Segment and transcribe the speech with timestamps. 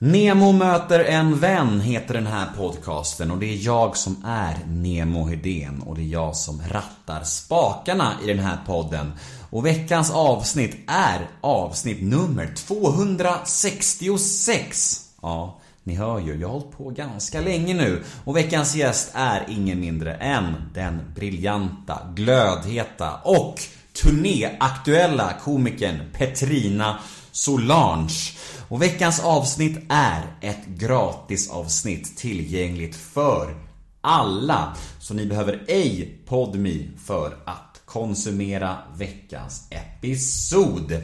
[0.00, 5.24] Nemo möter en vän heter den här podcasten och det är jag som är Nemo
[5.24, 9.12] Hedén och det är jag som rattar spakarna i den här podden.
[9.50, 15.04] Och veckans avsnitt är avsnitt nummer 266.
[15.22, 19.44] Ja, ni hör ju, jag har hållit på ganska länge nu och veckans gäst är
[19.48, 23.60] ingen mindre än den briljanta, glödheta och
[24.02, 26.98] turnéaktuella komikern Petrina
[27.32, 28.37] Solange.
[28.68, 33.54] Och veckans avsnitt är ett gratisavsnitt tillgängligt för
[34.00, 34.76] alla.
[35.00, 41.02] Så ni behöver ej PodMe för att konsumera veckans episod.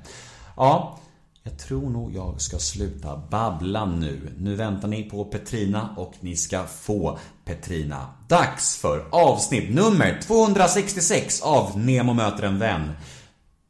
[0.57, 0.99] Ja,
[1.43, 4.33] jag tror nog jag ska sluta babbla nu.
[4.39, 8.07] Nu väntar ni på Petrina och ni ska få Petrina.
[8.29, 12.93] Dags för avsnitt nummer 266 av Nemo möter en vän.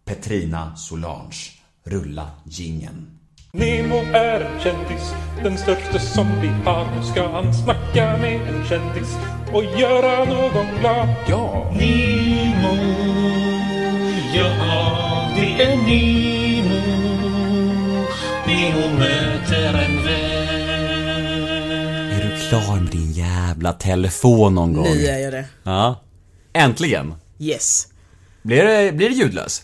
[0.04, 1.50] Petrina Solange.
[1.84, 3.13] Rulla gingen.
[3.56, 6.86] Nemo är en kändis, den största som vi har.
[6.96, 9.16] Nu ska han snacka med en kändis
[9.52, 11.08] och göra någon glad.
[11.28, 11.72] Ja!
[11.72, 12.76] Nemo,
[14.34, 16.80] ja det är Nemo.
[18.46, 21.42] Nemo möter en vän.
[22.12, 24.84] Är du klar med din jävla telefon någon gång?
[24.84, 25.44] Nu är jag det.
[25.62, 26.00] Ja.
[26.52, 27.14] Äntligen.
[27.38, 27.88] Yes.
[28.42, 29.62] Blir det, blir det ljudlös?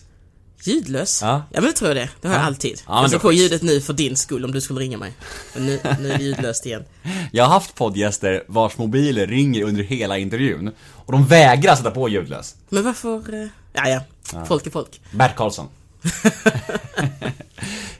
[0.63, 1.21] Ljudlös?
[1.21, 1.27] Ja.
[1.51, 2.09] Ja men det tror jag det.
[2.21, 2.45] Det har jag Ja.
[2.47, 2.81] alltid.
[2.87, 5.13] Ja, jag sätter på ljudet nu för din skull om du skulle ringa mig.
[5.53, 6.83] Men nu, nu är det ljudlöst igen.
[7.31, 10.71] Jag har haft poddgäster vars mobiler ringer under hela intervjun
[11.05, 12.55] och de vägrar sätta på ljudlös.
[12.69, 13.33] Men varför...
[13.43, 13.87] eh, Ja,
[14.33, 14.45] ja.
[14.47, 15.01] Folk är folk.
[15.11, 15.67] Bert Karlsson.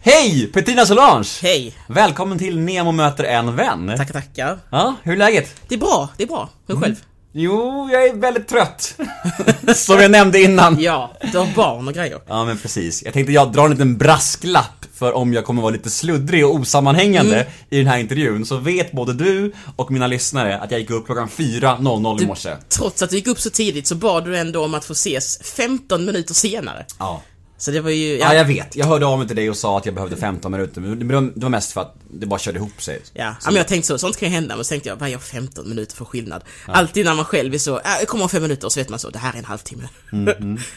[0.03, 0.47] Hej!
[0.53, 1.27] Petrina Solange!
[1.41, 1.75] Hej!
[1.87, 3.93] Välkommen till Nemo möter en vän.
[3.97, 4.59] Tackar, tackar.
[4.69, 5.55] Ja, hur är läget?
[5.67, 6.49] Det är bra, det är bra.
[6.67, 6.95] Hur själv?
[7.33, 8.95] Jo, jag är väldigt trött.
[9.75, 10.81] Som jag nämnde innan.
[10.81, 12.19] Ja, du har barn och grejer.
[12.27, 13.03] Ja men precis.
[13.03, 16.55] Jag tänkte jag drar en liten brasklapp för om jag kommer vara lite sluddrig och
[16.55, 20.89] osammanhängande i den här intervjun så vet både du och mina lyssnare att jag gick
[20.89, 22.49] upp klockan 4.00 i morse.
[22.69, 25.39] Trots att du gick upp så tidigt så bad du ändå om att få ses
[25.43, 26.85] 15 minuter senare.
[26.99, 27.21] Ja.
[27.61, 28.17] Så det var ju...
[28.17, 28.75] Ja, jag vet.
[28.75, 31.05] Jag hörde av mig till dig och sa att jag behövde 15 minuter, men det
[31.41, 33.01] var- mest för att det bara körde ihop sig.
[33.13, 35.09] Ja, ja, men jag tänkte så, sånt kan ju hända, men så tänkte jag, vad
[35.09, 36.43] gör 15 minuter för skillnad?
[36.67, 38.99] Alltid när man själv är så, äh, jag kommer om fem minuter, så vet man
[38.99, 39.89] så, det här är en halvtimme.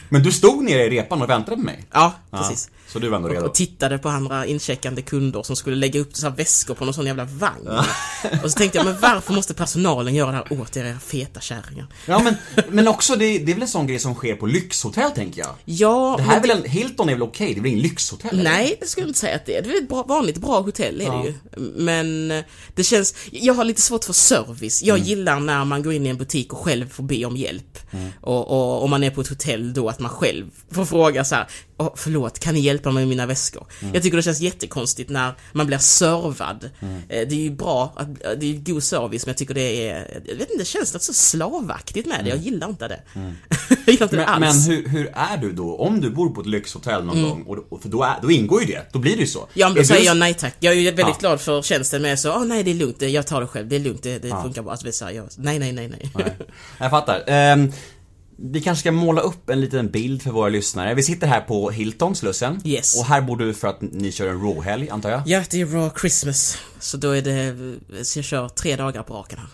[0.09, 1.85] Men du stod nere i repan och väntade på mig.
[1.93, 2.71] Ja, precis.
[2.89, 3.47] Så du var ändå Och, redo.
[3.47, 7.07] och tittade på andra incheckande kunder som skulle lägga upp så väskor på någon sån
[7.07, 7.69] jävla vagn.
[8.45, 11.41] Och så tänkte jag, men varför måste personalen göra det här åt er, era feta
[11.41, 11.87] kärringar?
[12.07, 12.35] Ja men,
[12.69, 15.51] men också det, det är väl en sån grej som sker på lyxhotell tänker jag.
[15.65, 17.55] Ja, Det här är men väl en, Hilton är väl okej?
[17.55, 18.31] Det är väl ingen lyxhotell?
[18.41, 18.51] eller?
[18.51, 19.63] Nej, det skulle jag inte säga att det är.
[19.63, 21.35] Det är ett bra, vanligt bra hotell är det ju.
[21.77, 24.83] Men eh, det känns, jag har lite svårt för service.
[24.83, 25.09] Jag Mm.
[25.09, 27.79] gillar när man går in i en butik och själv får be om hjälp.
[27.91, 28.09] Mm.
[28.21, 31.35] Och, och om man är på ett hotell då att man själv får fråga så
[31.35, 31.47] här.
[31.77, 33.67] "Åh, förlåt, kan ni hjälpa mig med mina väskor?
[33.83, 33.95] Mm.
[33.95, 36.65] Jag tycker det känns jättekonstigt när man blir servad.
[36.65, 38.09] Eh, Det är ju bra, att,
[38.41, 41.03] det är god service men jag tycker det är, jag vet inte, det känns något
[41.03, 42.29] så slavaktigt med det.
[42.31, 43.01] Jag gillar inte det.
[43.69, 44.41] jag gillar inte det Mm.
[44.41, 44.69] Men, alls.
[44.69, 45.77] men hur, hur är du då?
[45.77, 48.67] Om du bor på ett lyxhotell någon gång, och, för då, är, då ingår ju
[48.67, 48.93] det.
[48.93, 49.39] Då blir det ju så.
[49.39, 49.51] Mm.
[49.55, 50.57] Ja men då säger du- jag nej tack.
[50.61, 51.17] Jag är ju väldigt Ja.
[51.21, 53.69] glad för tjänsten med så, åh nej det är lugnt, det- jag tar det själv,
[53.69, 54.73] det är lugnt, det, det funkar bra.
[54.73, 56.11] Alltså, jag, nej nej nej nej.
[56.15, 56.37] Nej,
[56.79, 57.23] jag fattar.
[57.27, 57.73] Ehm,
[58.39, 60.95] vi kanske ska måla upp en liten bild för våra lyssnare.
[60.95, 62.61] Vi sitter här på Hilton, Slussen.
[62.65, 62.99] Yes.
[63.01, 65.23] Och här bor du för att ni kör en rawhelg, antar jag?
[65.27, 66.59] Ja, det är raw Christmas.
[66.81, 69.49] Så då är det, så jag kör tre dagar på raken här.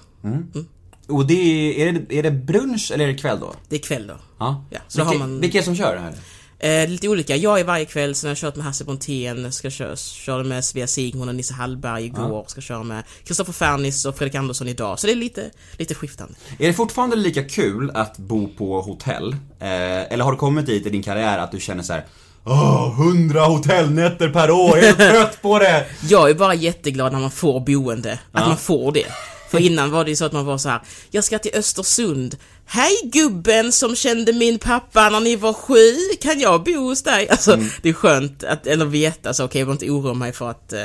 [1.09, 3.55] Och det är, är det, är det brunch eller är det kväll då?
[3.69, 4.15] Det är kväll då.
[4.39, 4.65] Ja.
[4.71, 6.15] Ja, så vilka, har man- vilka är det som kör det här?
[6.61, 7.37] Eh, lite olika.
[7.37, 10.65] Jag är varje kväll, sen har jag kört med Hasse Brontén, ska köra, körde med
[10.65, 14.99] Svea Sigmund och Nisse Hallberg igår, ska köra med Kristoffer Fernis och Fredrik Andersson idag.
[14.99, 16.35] Så det är lite, lite skiftande.
[16.59, 19.33] Är det fortfarande lika kul att bo på hotell?
[19.33, 22.05] Eh, eller har du kommit dit i din karriär att du känner så här.
[22.45, 25.87] Åh, hundra hotellnätter per år, jag är trött på det!
[26.09, 29.07] Jag är bara jätteglad när man får boende, att man får det.
[29.51, 30.81] För innan var det ju så att man var så här:
[31.11, 32.37] jag ska till Östersund.
[32.73, 37.29] Hej gubben som kände min pappa när ni var sju, kan jag bo hos dig?
[37.29, 40.51] Alltså, det är skönt att, eller veta så, okej, jag behöver inte oroa mig för
[40.51, 40.83] att eh,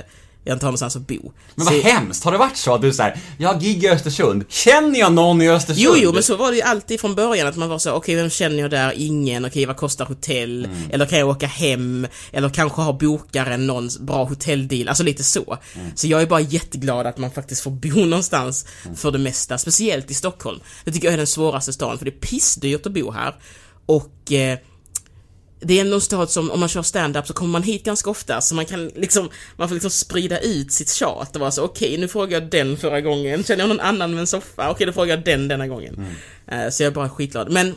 [0.47, 1.31] jag inte har någonstans att bo.
[1.55, 3.89] Men Så- vad hemskt, har det varit så att du såhär, jag har gig i
[3.89, 5.79] Östersund, känner jag någon i Östersund?
[5.85, 8.15] Jo, jo, men så var det ju alltid från början att man var så, okej,
[8.15, 8.93] vem känner jag där?
[8.95, 10.67] Ingen, okej, vad kostar hotell?
[10.91, 12.07] Eller kan jag åka hem?
[12.31, 14.87] Eller kanske har bokaren någon bra hotelldeal?
[14.89, 15.57] Alltså lite så.
[15.95, 18.65] Så jag är bara jätteglad att man faktiskt får bo någonstans
[18.95, 20.59] för det mesta, speciellt i Stockholm.
[20.85, 23.35] Det tycker jag är den svåraste staden, för det är pissdyrt att bo här.
[23.85, 24.57] Och eh,
[25.67, 28.09] det är ändå en stad som, om man kör stand-up så kommer man hit ganska
[28.09, 31.63] ofta, så man kan liksom, man får liksom sprida ut sitt tjat och vara så,
[31.63, 34.69] okej, nu frågade jag den förra gången, känner jag någon annan med en soffa?
[34.71, 36.05] Okej, då frågar jag den denna gången.
[36.47, 37.51] Eh, Så jag är bara skitglad.
[37.51, 37.75] Men,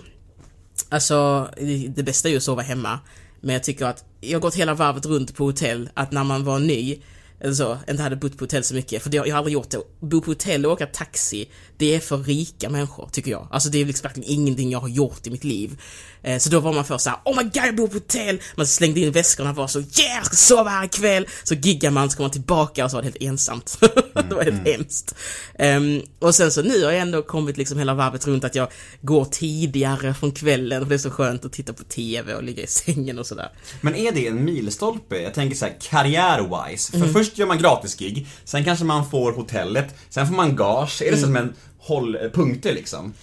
[0.88, 2.98] alltså, det- det bästa är ju att sova hemma.
[3.40, 6.44] Men jag tycker att, jag har gått hela varvet runt på hotell, att när man
[6.44, 6.98] var ny,
[7.40, 9.70] eller så, inte hade bott på hotell så mycket, för det, jag har aldrig gjort
[9.70, 9.78] det.
[10.00, 13.48] Bo på hotell och åka taxi, det är för rika människor, tycker jag.
[13.50, 15.80] Alltså det är liksom verkligen ingenting jag har gjort i mitt liv.
[16.22, 18.40] Eh, så då var man först såhär, oh my god jag bor på hotell!
[18.56, 21.26] Man slängde in väskorna och var så, yeah jag ska sova här ikväll!
[21.44, 23.78] Så giggar man, så kommer man tillbaka och så var det helt ensamt.
[24.28, 25.14] det var helt hemskt.
[25.58, 28.68] Ehm, och sen så nu har jag ändå kommit liksom hela varvet runt att jag
[29.02, 32.62] går tidigare från kvällen, för det är så skönt att titta på TV och ligga
[32.62, 33.50] i sängen och sådär.
[33.80, 35.18] Men är det en milstolpe?
[35.22, 36.96] Jag tänker så här karriär-wise.
[36.96, 37.12] Mm.
[37.12, 41.02] För först gör man gratisgig, sen kanske man får hotellet, sen får man gage.
[41.02, 43.14] Är det som en håll, punkter liksom?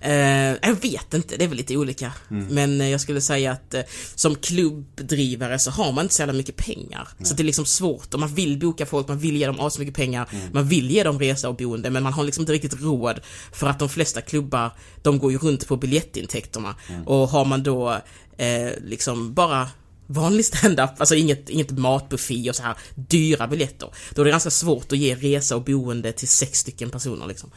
[0.00, 2.12] Eh, jag vet inte, det är väl lite olika.
[2.28, 3.82] Men eh, jag skulle säga att eh,
[4.14, 7.08] som klubbdrivare så har man inte så jävla mycket pengar.
[7.22, 8.14] Så det är liksom svårt.
[8.14, 10.28] Och man vill boka folk, man vill ge dem så mycket pengar.
[10.52, 13.20] Man vill ge dem resa och boende, men man har liksom inte riktigt råd.
[13.52, 14.70] För att de flesta klubbar,
[15.02, 16.74] de går ju runt på biljettintäkterna.
[17.06, 18.00] Och har man då
[18.36, 19.68] eh, liksom bara
[20.06, 23.88] vanlig stand-up, alltså inget, inget matbuffé och så här dyra biljetter.
[24.14, 27.50] Då är det ganska svårt att ge resa och boende till sex stycken personer liksom.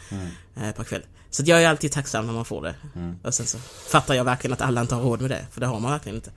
[0.56, 1.02] Eh, per kväll.
[1.30, 2.76] Så jag är alltid tacksam när man får det.
[3.24, 3.58] Och sen så
[3.90, 6.16] fattar jag verkligen att alla inte har råd med det, för det har man verkligen
[6.16, 6.32] inte.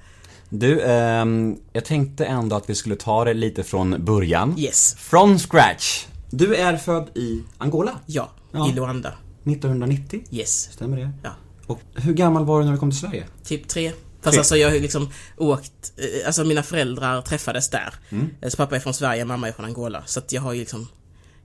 [0.49, 4.55] Du, ehm, jag tänkte ändå att vi skulle ta det lite från början.
[4.59, 4.95] Yes.
[4.99, 6.07] From scratch.
[6.31, 8.69] Du är född i Angola, Ja, Ja.
[8.71, 9.12] i Luanda.
[9.45, 10.21] 1990.
[10.31, 10.73] Yes.
[10.73, 11.11] Stämmer det?
[11.23, 11.31] Ja.
[11.67, 13.27] Och hur gammal var du när du kom till Sverige?
[13.45, 13.93] Typ tre.
[14.22, 17.94] Fast alltså jag har ju liksom åkt, eh, alltså mina föräldrar träffades där.
[18.40, 20.02] Eh, Så pappa är från Sverige, mamma är från Angola.
[20.06, 20.88] Så att jag har ju liksom,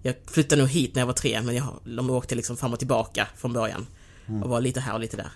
[0.02, 2.74] jag flyttade nog hit när jag var tre, men jag har, de åkte liksom fram
[2.74, 3.88] och tillbaka från början.
[4.44, 5.30] Och var lite här och lite där.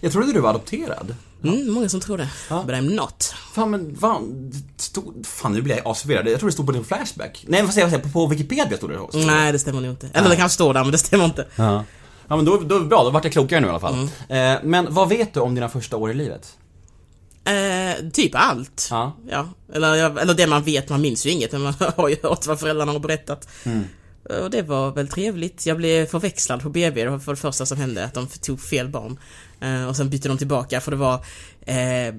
[0.00, 1.14] Jag trodde du var adopterad.
[1.44, 2.28] Mm, många som tror det.
[2.50, 2.62] Ja.
[2.66, 3.34] But I'm not.
[3.54, 6.28] Fan men fan, stod, fan nu blir jag asförvirrad.
[6.28, 7.44] Jag tror det stod på din Flashback.
[7.48, 8.96] Nej vad säger jag, på, på Wikipedia stod det.
[9.08, 9.26] Stod det.
[9.26, 10.10] Nej, det stämmer nog inte.
[10.14, 11.46] Eller det kanske står där, men det stämmer inte.
[11.56, 11.84] Ja.
[12.28, 14.08] Ja men då, då är det bra, då vart jag klokare nu i alla fall.
[14.28, 16.56] Eh, men vad vet du om dina första år i livet?
[17.44, 18.88] Eh, typ allt.
[18.90, 19.12] Ja.
[19.30, 22.46] Ja, eller, eller det man vet, man minns ju inget, men man har ju hört
[22.46, 23.48] vad föräldrarna har berättat.
[24.42, 25.66] Och det var väl trevligt.
[25.66, 28.88] Jag blev förväxlad på BB, det var det första som hände, att de tog fel
[28.88, 29.18] barn.
[29.66, 31.24] Eh, och sen bytte de tillbaka, för det var
[31.66, 32.14] eh,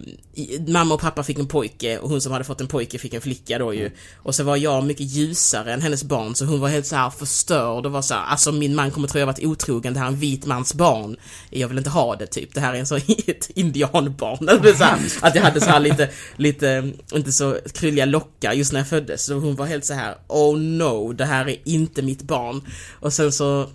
[0.67, 3.21] Mamma och pappa fick en pojke och hon som hade fått en pojke fick en
[3.21, 3.91] flicka då ju.
[4.15, 7.09] Och så var jag mycket ljusare än hennes barn, så hon var helt så här
[7.09, 10.07] förstörd och var så här, alltså min man kommer tro jag varit otrogen, det här
[10.07, 11.17] är en vit mans barn.
[11.49, 12.95] Jag vill inte ha det typ, det här är en så
[13.27, 14.49] ett indianbarn.
[14.49, 18.71] Eller så här, att jag hade så här lite, lite, inte så krulliga lockar just
[18.73, 19.25] när jag föddes.
[19.25, 22.61] Så hon var helt så här: oh no, det här är inte mitt barn.
[22.99, 23.69] Och sen så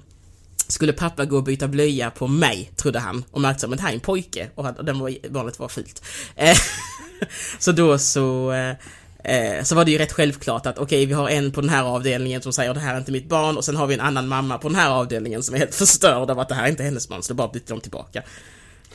[0.73, 3.25] skulle pappa gå och byta blöja på mig, trodde han.
[3.31, 4.51] Och märkte att det här är en pojke.
[4.55, 6.03] Och den var, barnet var fult.
[6.37, 6.57] Eh,
[7.59, 8.53] så då så...
[8.53, 8.77] Eh,
[9.25, 11.83] eh, så var det ju rätt självklart att okej, vi har en på den här
[11.83, 14.29] avdelningen som säger det här är inte mitt barn och sen har vi en annan
[14.29, 16.83] mamma på den här avdelningen som är helt förstörd av att det här är inte
[16.83, 18.23] hennes barn, så då bara bytte de tillbaka.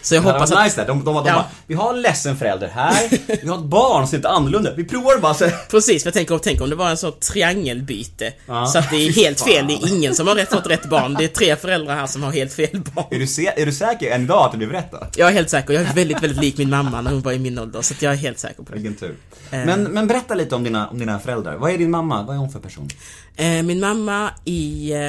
[0.02, 0.64] Så jag hoppas att...
[0.64, 0.88] nice där.
[0.88, 1.34] De, de, de, de Ja.
[1.36, 3.10] bara, vi har en ledsen förälder här,
[3.42, 4.74] vi har ett barn som är inte annorlunda.
[4.74, 5.50] Vi provar bara så.
[5.72, 8.34] Precis, för jag tänker, tänk om det var en sån triangelbyte.
[8.46, 8.66] Ja.
[8.66, 11.14] Så att det är helt fel, det är ingen som har rätt fått rätt barn.
[11.14, 13.06] Det är tre föräldrar här som har helt fel barn.
[13.12, 14.98] Är du, se, är du säker än idag att det blev rätt då?
[15.16, 17.40] Jag är helt säker, jag är väldigt, väldigt lik min mamma när hon var i
[17.40, 18.80] min ålder, så jag är helt säker på det.
[18.80, 19.16] Vilken tur.
[19.52, 19.66] Eh.
[19.66, 21.56] Men, men berätta lite om dina, om dina föräldrar.
[21.56, 22.24] Vad är din mamma?
[22.24, 22.90] Vad är hon för person?
[23.36, 25.00] Eh, min mamma i, eh,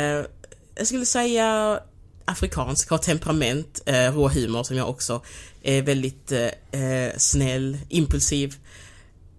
[0.74, 1.78] jag skulle säga
[2.28, 5.22] afrikansk, har temperament, eh, rå humor som jag också.
[5.62, 8.56] Är väldigt eh, eh, snäll, impulsiv.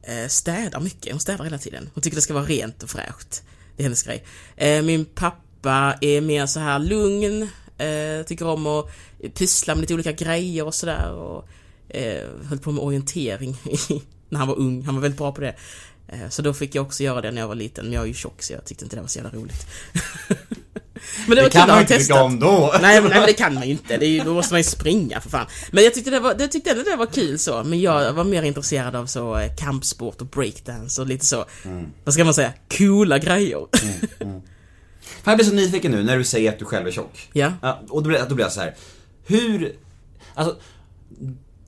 [0.04, 1.90] Eh, städar mycket, hon städar hela tiden.
[1.94, 3.44] Hon tycker det ska vara rent och fräscht.
[3.76, 4.24] Det är hennes grej.
[4.56, 7.42] Eh, min pappa är mer så här lugn,
[7.78, 8.90] eh, tycker om att
[9.34, 11.12] pyssla med lite olika grejer och sådär.
[11.12, 11.48] Och
[11.90, 13.58] eh, höll på med orientering
[14.30, 14.84] när han var ung.
[14.84, 15.56] Han var väldigt bra på det.
[16.08, 18.08] Eh, så då fick jag också göra det när jag var liten, men jag är
[18.08, 19.68] ju tjock så jag tyckte inte det var så jävla roligt.
[21.28, 22.76] men det, Det kan man ha inte tycka om då.
[22.82, 24.60] Nej, men, nej men det kan man ju inte, det är, ju- då måste man
[24.60, 25.46] ju springa för fan.
[25.72, 28.24] Men jag tyckte det var, det tyckte ändå det var kul så, men jag var
[28.24, 31.46] mer intresserad av så eh, kampsport och breakdance och lite så,
[32.04, 33.66] vad ska man säga, coola grejer.
[34.20, 37.30] Fan, jag blir så nyfiken nu när du säger att du själv är tjock.
[37.34, 37.54] Ja.
[37.62, 38.76] Ja, och då blir, då blir jag så här.
[39.26, 39.76] Hur,
[40.36, 40.56] alltså,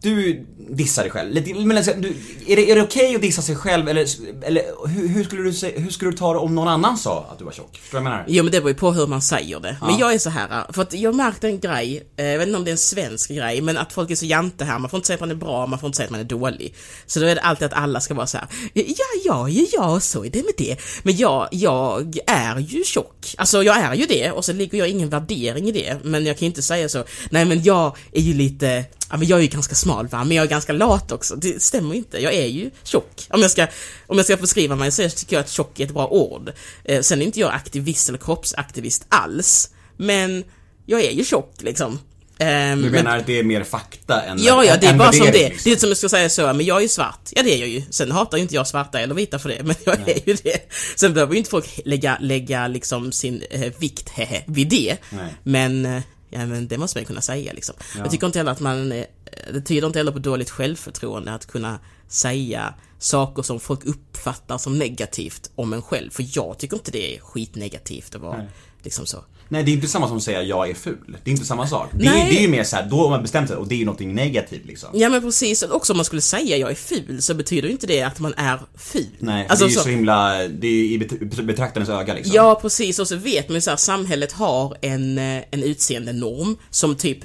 [0.01, 1.65] du dissar dig själv.
[1.65, 2.07] Men alltså, du,
[2.47, 4.07] är det, är det okej att dissa sig själv eller,
[4.43, 7.39] eller hur, hur, skulle du, hur skulle du ta det om någon annan sa att
[7.39, 7.77] du var tjock?
[7.77, 8.25] Förstår du vad jag menar?
[8.27, 9.77] Jo men det beror ju på hur man säger det.
[9.81, 9.97] Men Ja.
[9.99, 12.63] jag är så här, för att jag märkte en grej, eh, jag vet inte om
[12.65, 15.07] det är en svensk grej, men att folk är så jante här, man får inte
[15.07, 16.75] säga att man är bra, man får inte säga att man är dålig.
[17.05, 18.83] Så då är det alltid att alla ska vara så här, ja,
[19.25, 20.77] ja, ja, ja, så är det med det.
[21.03, 23.35] Men jag, jag är ju tjock.
[23.37, 25.97] Alltså jag är ju det, och så ligger jag ingen värdering i det.
[26.03, 29.27] Men jag kan ju inte säga så, nej men jag är ju lite, ja men
[29.27, 31.35] jag är ju ganska smal va, men jag är ganska lat också.
[31.35, 33.25] Det stämmer ju inte, jag är ju tjock.
[33.29, 33.67] Om jag ska,
[34.07, 36.51] om jag ska beskriva mig så tycker jag att tjock är ett bra ord.
[36.85, 39.69] Eh, sen är inte jag aktivist eller kroppsaktivist alls.
[39.97, 40.43] Men
[40.85, 41.99] jag är ju tjock liksom.
[42.37, 45.11] Ehm, Du men- menar att det är mer fakta än Ja, ja, det är bara
[45.11, 45.31] som det.
[45.49, 45.61] liksom.
[45.63, 47.29] Det är som jag ska säga så, men jag är ju svart.
[47.31, 47.83] Ja, det är jag ju.
[47.89, 50.71] Sen hatar ju inte jag svarta eller vita för det, men jag är ju det.
[50.95, 54.97] Sen behöver ju inte folk lägga, lägga liksom sin eh, vikt hehe, vid det.
[55.09, 55.33] Nej.
[55.43, 57.75] Men, eh, ja men det måste man ju kunna säga liksom.
[57.97, 59.05] Jag tycker inte heller att man, eh,
[59.53, 64.77] det tyder inte heller på dåligt självförtroende att kunna säga saker som folk uppfattar som
[64.79, 66.09] negativt om en själv.
[66.09, 68.47] För jag tycker inte det är skitnegativt att vara
[68.83, 69.23] liksom så.
[69.51, 71.17] Nej, det är inte samma som att säga jag är ful.
[71.23, 71.89] Det är inte samma sak.
[71.93, 73.75] Det, är, det är ju mer så här, då har man bestämt sig och det
[73.75, 74.89] är ju någonting negativt liksom.
[74.93, 77.71] Ja men precis, och också om man skulle säga jag är ful så betyder ju
[77.71, 79.05] inte det att man är ful.
[79.19, 82.13] Nej, Alltså, det är ju så- så, himla, det är ju i bet- betraktarens öga
[82.13, 82.35] liksom.
[82.35, 82.99] Ja, precis.
[82.99, 87.19] Och så vet man ju så här, samhället har en, eh, en utseendenorm som typ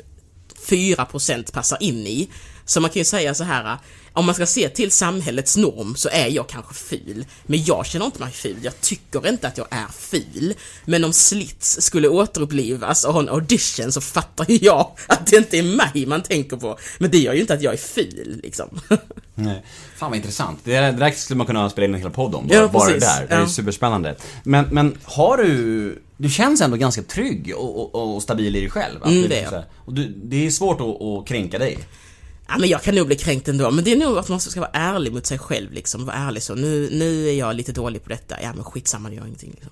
[0.69, 2.29] 4% passar in i.
[2.65, 3.77] Så man kan ju säga så här,
[4.17, 7.25] om man ska se till samhällets norm så är jag kanske ful.
[7.47, 10.55] Men jag känner inte mig ful, jag tycker inte att jag är ful.
[10.85, 15.37] Men om Slits skulle återupplivas och ha en audition så fattar ju jag att det
[15.37, 16.79] inte är mig man tänker på.
[16.99, 18.69] Men det gör ju inte att jag är ful, liksom.
[19.35, 19.63] Nej.
[19.97, 20.59] Fan vad intressant.
[20.65, 22.47] Det, där- skulle man kunna spela in en hel podd om.
[22.51, 23.27] Ja, bara det där.
[23.29, 23.49] Det är Ja.
[23.49, 24.17] superspännande.
[24.43, 26.03] Men, men har du...
[26.19, 29.03] Du känns ändå ganska trygg och, och, och stabil i dig själv.
[29.05, 31.79] Mm, det är liksom så här- Och du, det är svårt att, att kränka dig.
[32.49, 34.61] Ja, men jag kan nog bli kränkt ändå, men det är nog att man ska
[34.61, 38.03] vara ärlig mot sig själv liksom, vara ärlig så, nu, nu är jag lite dålig
[38.03, 39.71] på detta, ja men skitsamma, det gör ingenting liksom.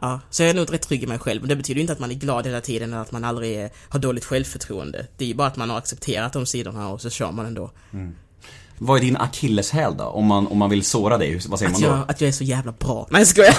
[0.00, 1.92] Ja, så jag är nog rätt trygg i mig själv, men det betyder ju inte
[1.92, 5.06] att man är glad hela tiden eller att man aldrig är, har dåligt självförtroende.
[5.16, 7.70] Det är ju bara att man har accepterat de sidorna och så kör man ändå.
[8.78, 10.04] Vad är din akilleshäl då?
[10.04, 11.96] Om man, om man vill såra dig, vad säger Att man då?
[11.96, 13.06] jag, att jag är så jävla bra.
[13.10, 13.56] Nej jag skojar.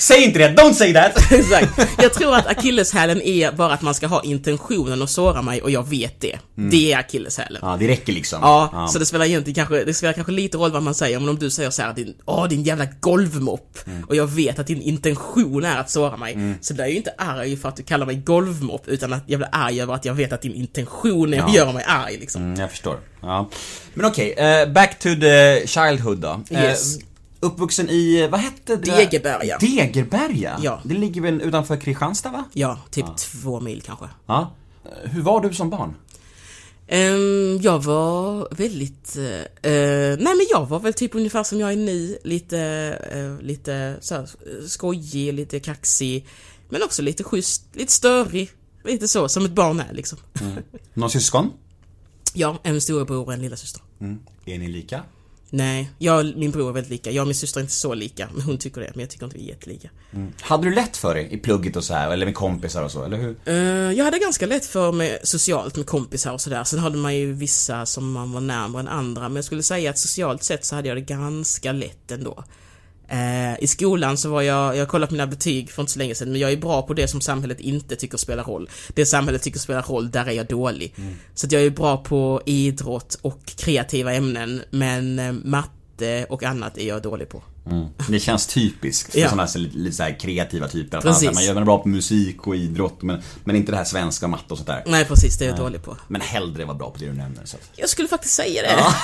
[0.00, 0.62] Säg inte det!
[0.62, 1.32] Don't say that!
[1.32, 1.88] Exakt.
[2.02, 5.70] Jag tror att akilleshälen är bara att man ska ha intentionen att såra mig och
[5.70, 6.38] jag vet det.
[6.70, 7.62] Det är akilleshälen.
[7.64, 8.38] Ja, det räcker liksom.
[8.42, 11.28] Ja, så det spelar egentligen kanske, det spelar kanske lite roll vad man säger, men
[11.28, 13.78] om du säger så här, din, åh din jävla golvmopp,
[14.08, 17.14] och jag vet att din intention är att såra mig, så blir jag ju inte
[17.18, 20.14] arg för att du kallar mig golvmopp, utan att jag blir arg över att jag
[20.14, 21.56] vet att din intention är att Ja.
[21.56, 22.42] göra mig arg liksom.
[22.42, 22.96] Mm, jag förstår.
[23.22, 23.48] Ja.
[23.94, 26.40] Men okej, eh, back to the childhood då.
[26.50, 26.98] Eh, Yes.
[27.40, 28.90] uppvuxen i, vad hette det?
[28.90, 28.96] där?
[28.96, 29.58] Degeberga.
[29.58, 30.58] Degeberga?
[30.62, 30.80] Ja.
[30.84, 32.44] Det ligger väl utanför Kristianstad va?
[32.52, 34.04] Ja, typ två mil kanske.
[34.26, 34.52] Ja.
[34.84, 35.94] Eh, Hur var du som barn?
[36.90, 39.22] Ehm, jag var väldigt, eh,
[40.24, 42.58] nej men jag var väl typ ungefär som jag är nu, lite,
[43.12, 44.28] eh, lite så här,
[44.66, 46.26] skojig, lite kaxig,
[46.68, 48.50] men också lite schysst, lite störig,
[48.84, 50.18] lite så, som ett barn är liksom.
[50.94, 51.50] Någon syskon?
[52.34, 53.82] Ja, en storebror och en lillasyster.
[54.00, 54.18] Mm.
[54.44, 55.02] Är ni lika?
[55.50, 57.10] Nej, jag och min bror är väldigt lika.
[57.10, 58.90] Jag och min syster är inte så lika, men hon tycker det.
[58.94, 59.88] Men jag tycker inte vi är jättelika.
[60.40, 63.04] Hade du lätt för dig i plugget och så här, eller med kompisar och så,
[63.04, 63.36] eller hur?
[63.44, 63.54] Eh,
[63.92, 66.64] jag hade ganska lätt för mig socialt med kompisar och sådär.
[66.64, 69.28] Sen hade man ju vissa som man var närmare än andra.
[69.28, 72.44] Men jag skulle säga att socialt sett så hade jag det ganska lätt ändå.
[73.08, 76.32] Eh, I skolan så var jag, jag kollat mina betyg för inte så länge sedan,
[76.32, 78.70] men jag är bra på det som samhället inte tycker spelar roll.
[78.88, 80.94] Det samhället tycker spelar roll, där är jag dålig.
[81.34, 86.78] Så att jag är bra på idrott och kreativa ämnen, men eh, matte och annat
[86.78, 87.42] är jag dålig på.
[88.08, 89.28] Det känns typiskt för Ja.
[89.28, 90.98] sådana här, lite, så här kreativa typer.
[90.98, 91.24] Att Precis.
[91.24, 93.84] man, man gör man är bra på musik och idrott, men, men inte det här
[93.84, 94.82] svenska och matte och sånt där.
[94.86, 95.96] Nej precis, det är jag dålig på.
[96.08, 97.44] Men hellre vara bra på det du nämner.
[97.44, 97.56] Så.
[97.76, 98.68] Jag skulle faktiskt säga det.
[98.68, 98.94] Ja,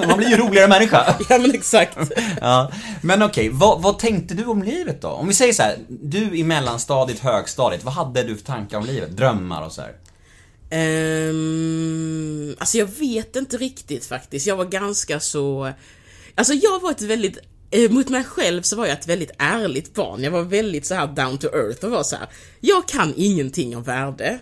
[0.08, 1.14] Man blir ju roligare människa.
[1.28, 1.98] men exakt.
[2.40, 5.08] Ja, men okej, vad, vad tänkte du om livet då?
[5.08, 8.84] Om vi säger så här, du i mellanstadiet, högstadiet, vad hade du för tankar om
[8.86, 9.16] livet?
[9.16, 9.92] Drömmar och så här?
[10.70, 14.46] Um, alltså jag vet inte riktigt faktiskt.
[14.46, 15.72] Jag var ganska så...
[16.34, 17.38] Alltså jag var ett väldigt...
[17.70, 20.22] eh, Mot mig själv så var jag ett väldigt ärligt barn.
[20.22, 22.28] Jag var väldigt så här down to earth och var så här.
[22.60, 24.38] Jag kan ingenting om värde.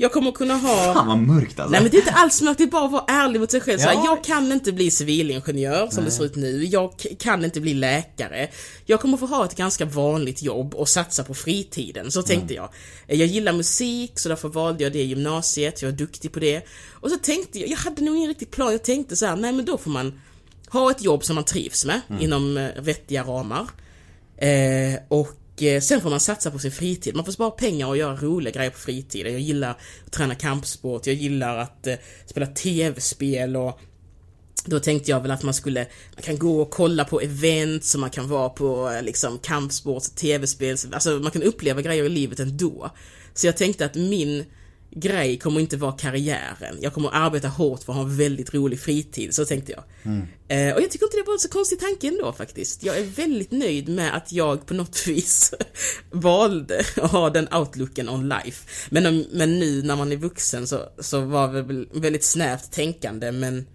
[0.00, 0.94] Jag kommer kunna ha...
[0.94, 1.72] Fan vad mörkt alltså.
[1.72, 3.60] Nej men det är inte alls mörkt, det är bara att vara ärlig mot sig
[3.60, 3.78] själv.
[3.78, 4.02] Så här, Ja.
[4.04, 6.64] jag kan inte bli civilingenjör som det ser ut nu.
[6.64, 8.48] Jag kan inte bli läkare.
[8.86, 12.10] Jag kommer få ha ett ganska vanligt jobb och satsa på fritiden.
[12.10, 12.68] Så tänkte jag.
[13.06, 15.82] Jag gillar musik, så därför valde jag det i gymnasiet.
[15.82, 16.62] Jag är duktig på det.
[16.92, 18.72] Och så tänkte jag, jag hade nog ingen riktig plan.
[18.72, 20.20] Jag tänkte så här, nej men då får man
[20.70, 23.66] ha ett jobb som man trivs med inom eh, vettiga ramar.
[24.36, 27.16] Eh, och eh, sen får man satsa på sin fritid.
[27.16, 29.32] Man får spara pengar och göra roliga grejer på fritiden.
[29.32, 31.94] Jag gillar att träna kampsport, jag gillar att eh,
[32.26, 33.80] spela tv-spel och
[34.64, 38.00] då tänkte jag väl att man skulle, man kan gå och kolla på event som
[38.00, 42.40] man kan vara på liksom kampsports och tv-spel, alltså man kan uppleva grejer i livet
[42.40, 42.90] ändå.
[43.34, 44.44] Så jag tänkte att min
[44.90, 46.78] grej kommer inte vara karriären.
[46.80, 49.84] Jag kommer arbeta hårt för att ha en väldigt rolig fritid, så tänkte jag.
[50.48, 52.82] Eh, och jag tycker inte det var en så konstig tanke ändå faktiskt.
[52.82, 55.54] Jag är väldigt nöjd med att jag på något vis
[56.10, 58.68] valde att ha den outlooken on life.
[58.90, 62.72] Men, om- men nu när man är vuxen så, så var det väl väldigt snävt
[62.72, 63.66] tänkande men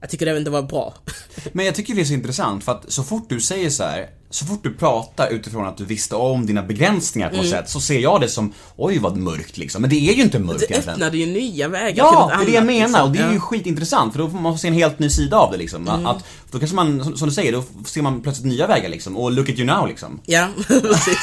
[0.00, 0.94] jag tycker det ändå var bra.
[1.52, 4.10] Men jag tycker det är så intressant för att så fort du säger så här,
[4.34, 7.58] så fort du pratar utifrån att du visste om dina begränsningar på något Mm.
[7.58, 9.80] sätt, så ser jag det som, oj vad mörkt liksom.
[9.82, 10.94] Men det är ju inte mörkt Det egentligen.
[10.94, 13.02] öppnade ju nya vägar till Ja, något det är det jag menar liksom.
[13.02, 13.40] och det är ju Ja.
[13.40, 15.88] skitintressant för då får man se en helt ny sida av det liksom.
[15.88, 16.06] Mm.
[16.06, 19.16] Att, då kanske man, som, du säger, då ser man plötsligt nya vägar liksom.
[19.16, 20.20] Och look at you now liksom.
[20.26, 21.18] Ja, precis.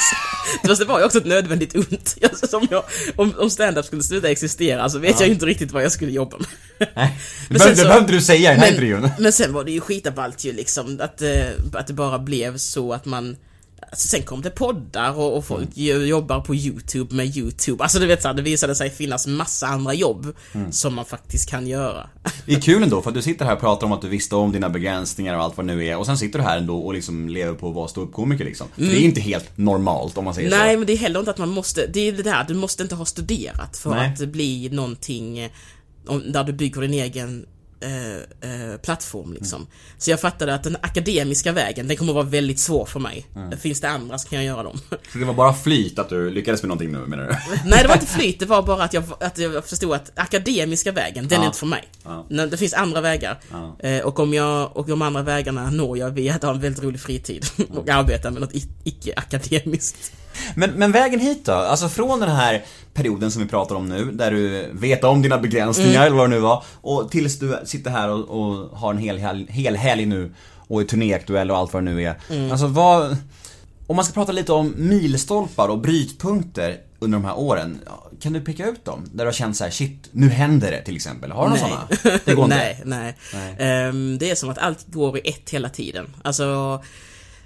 [0.68, 2.16] Fast det var ju också ett nödvändigt ont.
[2.30, 2.84] Alltså, som jag,
[3.16, 6.12] om, om stand-up skulle sluta existera så vet jag ju inte riktigt vad jag skulle
[6.12, 6.48] jobba med.
[6.96, 7.18] Nej,
[7.50, 9.10] det det behöver inte du säga i den här men, intervjun.
[9.20, 11.30] men sen var det ju skitaballt ju liksom att, eh,
[11.74, 13.38] att det bara blev så att man
[13.92, 15.72] Alltså, sen kom det poddar och, och folk Mm.
[15.76, 17.84] jo- jobbar på YouTube med YouTube.
[17.84, 20.72] Alltså du vet såhär, det visade sig finnas massa andra jobb Mm.
[20.72, 22.10] som man faktiskt kan göra.
[22.46, 24.36] Det är kul ändå för att du sitter här och pratar om att du visste
[24.36, 26.78] om dina begränsningar och allt vad det nu är och sen sitter du här ändå
[26.80, 28.68] och liksom lever på att vara ståuppkomiker liksom.
[28.76, 30.60] För det är inte helt normalt om man säger Mm.
[30.60, 30.80] Nej, så.
[30.80, 32.96] men det är heller inte att man måste, det är det där, du måste inte
[32.96, 34.14] ha studerat för Nej.
[34.14, 35.50] att bli någonting
[36.32, 37.46] där du bygger din egen
[37.82, 38.16] eh,
[38.52, 39.68] eh, plattform liksom.
[39.98, 43.26] Så jag fattade att den akademiska vägen, den kommer vara väldigt svår för mig.
[43.60, 44.80] Finns det andra så kan jag göra dem.
[45.12, 47.36] Så det var bara flyt att du lyckades med någonting nu menar du?
[47.70, 50.92] Nej, det var inte flyt, det var bara att jag, att jag förstod att akademiska
[50.92, 51.48] vägen, den är Ja.
[51.48, 51.84] inte för mig.
[52.04, 52.26] Ja.
[52.46, 53.40] Det finns andra vägar.
[53.52, 53.78] Ja.
[53.90, 56.84] Eh, och om jag, och de andra vägarna når jag via att ha en väldigt
[56.84, 60.12] rolig fritid och arbeta med något icke-akademiskt.
[60.56, 61.52] Men, men vägen hit då?
[61.52, 62.64] Alltså från den här
[63.00, 66.02] perioden som vi pratar om nu, där du vet om dina begränsningar Mm.
[66.08, 69.18] eller vad det nu var, och tills du sitter här och, och har en hel,
[69.18, 70.32] hel, hel helg nu
[70.68, 72.16] och är turnéaktuell och allt vad det nu är.
[72.30, 72.52] Mm.
[72.52, 73.18] Alltså vad...
[73.88, 77.80] Om man ska prata lite om milstolpar och brytpunkter under de här åren,
[78.22, 79.06] kan du peka ut dem?
[79.14, 81.32] Där du har känt så här: shit, nu händer det till exempel.
[81.32, 82.20] Har du några sådana?
[82.26, 82.56] Det går inte?
[82.56, 83.16] nej, nej.
[83.34, 83.56] Nej.
[83.60, 86.06] Ehm, det är som att allt går i ett hela tiden.
[86.22, 86.82] Alltså,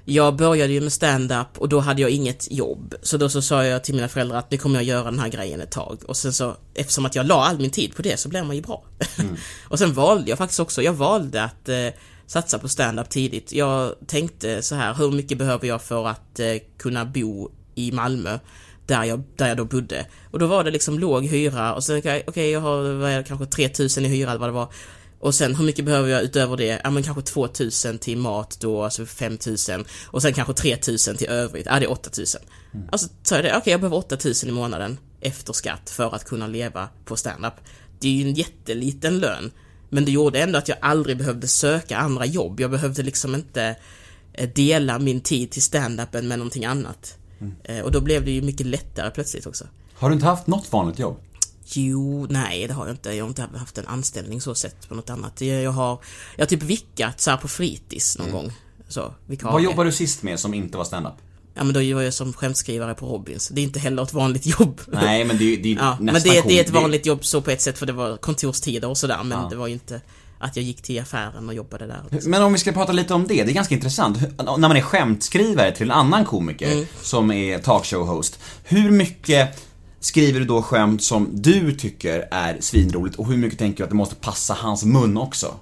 [0.05, 2.95] jag började ju med stand-up och då hade jag inget jobb.
[3.01, 5.29] Så då så sa jag till mina föräldrar att nu kommer jag göra den här
[5.29, 6.01] grejen ett tag.
[6.07, 8.55] Och sen så, eftersom att jag la all min tid på det så blev man
[8.55, 8.83] ju bra.
[9.69, 11.87] och sen valde jag faktiskt också, jag valde att eh,
[12.25, 13.53] satsa på stand-up tidigt.
[13.53, 18.39] Jag tänkte så här, hur mycket behöver jag för att eh, kunna bo i Malmö?
[18.87, 20.05] Där jag, där jag då bodde.
[20.31, 23.17] Och då var det liksom låg hyra och sen, okej, okej, jag har vad är
[23.17, 24.67] det, kanske 3000 i hyra eller vad det var.
[25.23, 26.81] Och sen hur mycket behöver jag utöver det?
[26.83, 29.86] Ja men kanske 2000 till mat då, alltså 5000.
[30.07, 31.65] Och sen kanske 3000 till övrigt.
[31.65, 32.41] Ja det är 8000.
[32.91, 36.47] Alltså sa jag det, okej jag behöver 8000 i månaden efter skatt för att kunna
[36.47, 37.53] leva på stand-up.
[37.99, 39.51] Det är ju en jätteliten lön.
[39.89, 42.59] Men det gjorde ändå att jag aldrig behövde söka andra jobb.
[42.59, 43.75] Jag behövde liksom inte
[44.33, 47.17] eh, dela min tid till stand-upen med någonting annat.
[47.63, 49.65] Eh, Och då blev det ju mycket lättare plötsligt också.
[49.93, 51.17] Har du inte haft något vanligt jobb?
[51.75, 53.13] Jo, nej det har jag inte.
[53.13, 55.41] Jag har inte haft en anställning så sett på något annat.
[55.41, 55.99] Jag jag har,
[56.36, 58.51] jag har typ vickat så här på fritids någon gång.
[58.88, 59.13] Så.
[59.41, 61.13] Vad jobbade du sist med som inte var standup?
[61.55, 63.47] Ja men då var jag som skämtskrivare på Robins.
[63.47, 64.81] Det är inte heller ett vanligt jobb.
[64.88, 67.41] Nej men det, är- det är Ja, men det, det är ett vanligt jobb så
[67.41, 69.47] på ett sätt för det var kontorstider och sådär men Ja.
[69.49, 70.01] det var ju inte
[70.39, 72.01] att jag gick till affären och jobbade där.
[72.29, 74.17] Men om vi ska prata lite om det, det är ganska intressant.
[74.38, 76.86] När man är skämtskrivare till en annan komiker Mm.
[77.01, 78.39] som är talkshow-host.
[78.63, 79.59] Hur mycket
[80.05, 83.89] skriver du då skämt som du tycker är svinroligt och hur mycket tänker du att
[83.89, 85.55] det måste passa hans mun också?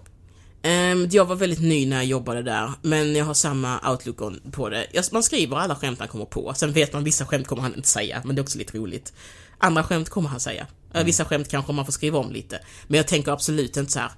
[0.61, 4.69] Ehm, jag var väldigt ny när jag jobbade där, men jag har samma outlook på
[4.69, 5.11] det.
[5.11, 7.87] Man skriver alla skämt han kommer på, sen vet man vissa skämt kommer han inte
[7.87, 9.13] säga, men det är också lite roligt.
[9.57, 10.67] Andra skämt kommer han säga.
[10.93, 12.59] Eh, Vissa skämt kanske man får skriva om lite.
[12.87, 14.11] Men jag tänker absolut inte så här.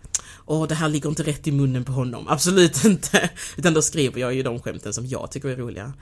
[0.46, 2.28] Åh, det här ligger inte rätt i munnen på honom.
[2.28, 3.30] Absolut inte.
[3.58, 5.94] Utan då skriver jag ju de skämten som jag tycker är roliga.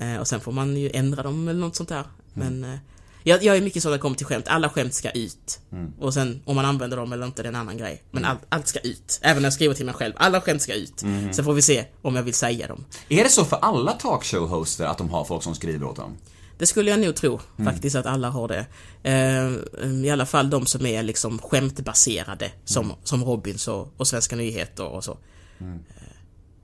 [0.00, 2.04] Eh, och sen får man ju ändra dem eller något sånt där.
[2.34, 2.78] Men eh,
[3.24, 4.48] jag, jag är mycket så när det kommer till skämt.
[4.48, 5.60] Alla skämt ska ut.
[5.98, 8.02] Och sen om man använder dem eller inte, det är en annan grej.
[8.10, 9.18] Men allt, allt ska ut.
[9.22, 10.14] Även när jag skriver till mig själv.
[10.16, 10.98] Alla skämt ska ut.
[11.32, 12.84] Sen får vi se om jag vill säga dem.
[13.08, 16.16] Är det så för alla talkshow-hoster att de har folk som skriver åt dem?
[16.58, 17.72] Det skulle jag nog tro Mm.
[17.72, 18.66] faktiskt att alla har det.
[19.02, 22.96] Eh, I alla fall de som är liksom skämtbaserade som, Mm.
[23.04, 25.18] som Robins och, och Svenska nyheter och så.
[25.60, 25.66] Eh,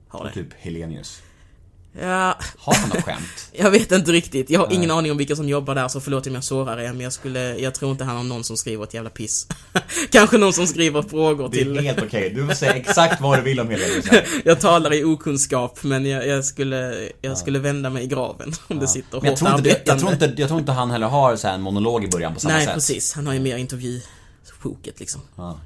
[0.07, 0.31] Har det.
[0.31, 1.21] Typ Helenius.
[2.01, 3.21] Ja, Har han något skämt?
[3.51, 4.49] jag vet inte riktigt.
[4.49, 6.87] Jag har ingen aning om vilka som jobbar där så förlåt om jag sårar er
[6.91, 9.47] men jag skulle, jag tror inte han har någon som skriver ett jävla piss.
[10.11, 11.79] Kanske någon som skriver frågor Det är till...
[11.79, 12.29] helt okej.
[12.35, 14.25] Du får säga exakt vad du vill om här.
[14.45, 18.79] Jag talar i okunskap men jag, jag skulle, jag skulle vända mig i graven om
[18.79, 20.01] det sitter Men jag hårt tror, inte, jag, arbetande.
[20.01, 22.53] tror inte, jag tror inte han heller har så en monolog i början på samma
[22.53, 22.73] Nej sätt.
[22.73, 25.21] precis, han har ju mer intervjusjoket liksom.
[25.35, 25.59] Ja.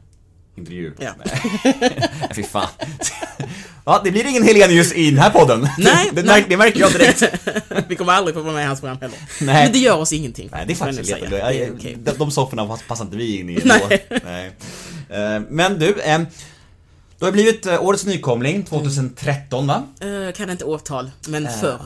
[0.56, 0.94] Intervju.
[1.00, 1.12] Ja.
[1.26, 2.68] Nej, Fy fan.
[3.86, 5.68] Ja, det blir ingen Helenius i den här podden.
[5.78, 6.46] Nej, det, nej.
[6.50, 7.24] Det märker jag direkt.
[7.88, 9.18] Vi kommer aldrig få vara med i hans program heller.
[9.42, 9.63] Nej.
[9.63, 10.50] Men det gör oss ingenting.
[10.52, 11.30] Nej, det är jag faktiskt lite säga.
[11.30, 11.98] Det är jag- okej.
[12.04, 13.82] de, de sofforna passar inte vi in i Nej.
[14.10, 14.26] ändå.
[14.26, 14.52] Nej.
[15.36, 15.94] Eh, Men du,
[17.20, 19.84] du har blivit eh, årets nykomling 2013 va?
[20.02, 21.80] Eh, kan inte årtal, men förr.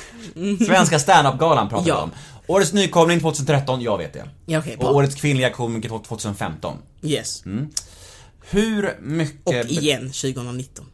[0.66, 1.96] Svenska standup-galan pratar vi Ja.
[1.96, 2.10] om.
[2.46, 4.24] Årets nykomling 2013, jag vet det.
[4.46, 6.76] Ja, okej, Och årets kvinnliga komiker 2015.
[7.02, 7.42] Yes.
[8.50, 9.40] Hur mycket...
[9.46, 10.84] Och igen 2019.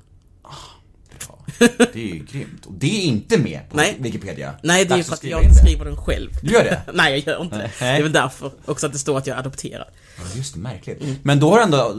[1.59, 2.67] Det är ju grymt.
[2.67, 3.97] Och det är inte med på Nej.
[3.99, 4.55] Wikipedia.
[4.63, 6.31] Nej, det är ju för att jag in inte skriver den själv.
[6.43, 6.83] Du gör det?
[6.95, 7.71] Nej, jag gör inte det.
[7.79, 9.87] Det är väl därför också att det står att jag är adopterad.
[10.17, 11.03] Ja, just det, märkligt.
[11.03, 11.15] Mm.
[11.23, 11.97] Men då har det ändå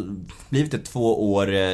[0.49, 1.73] blivit det två år, eh,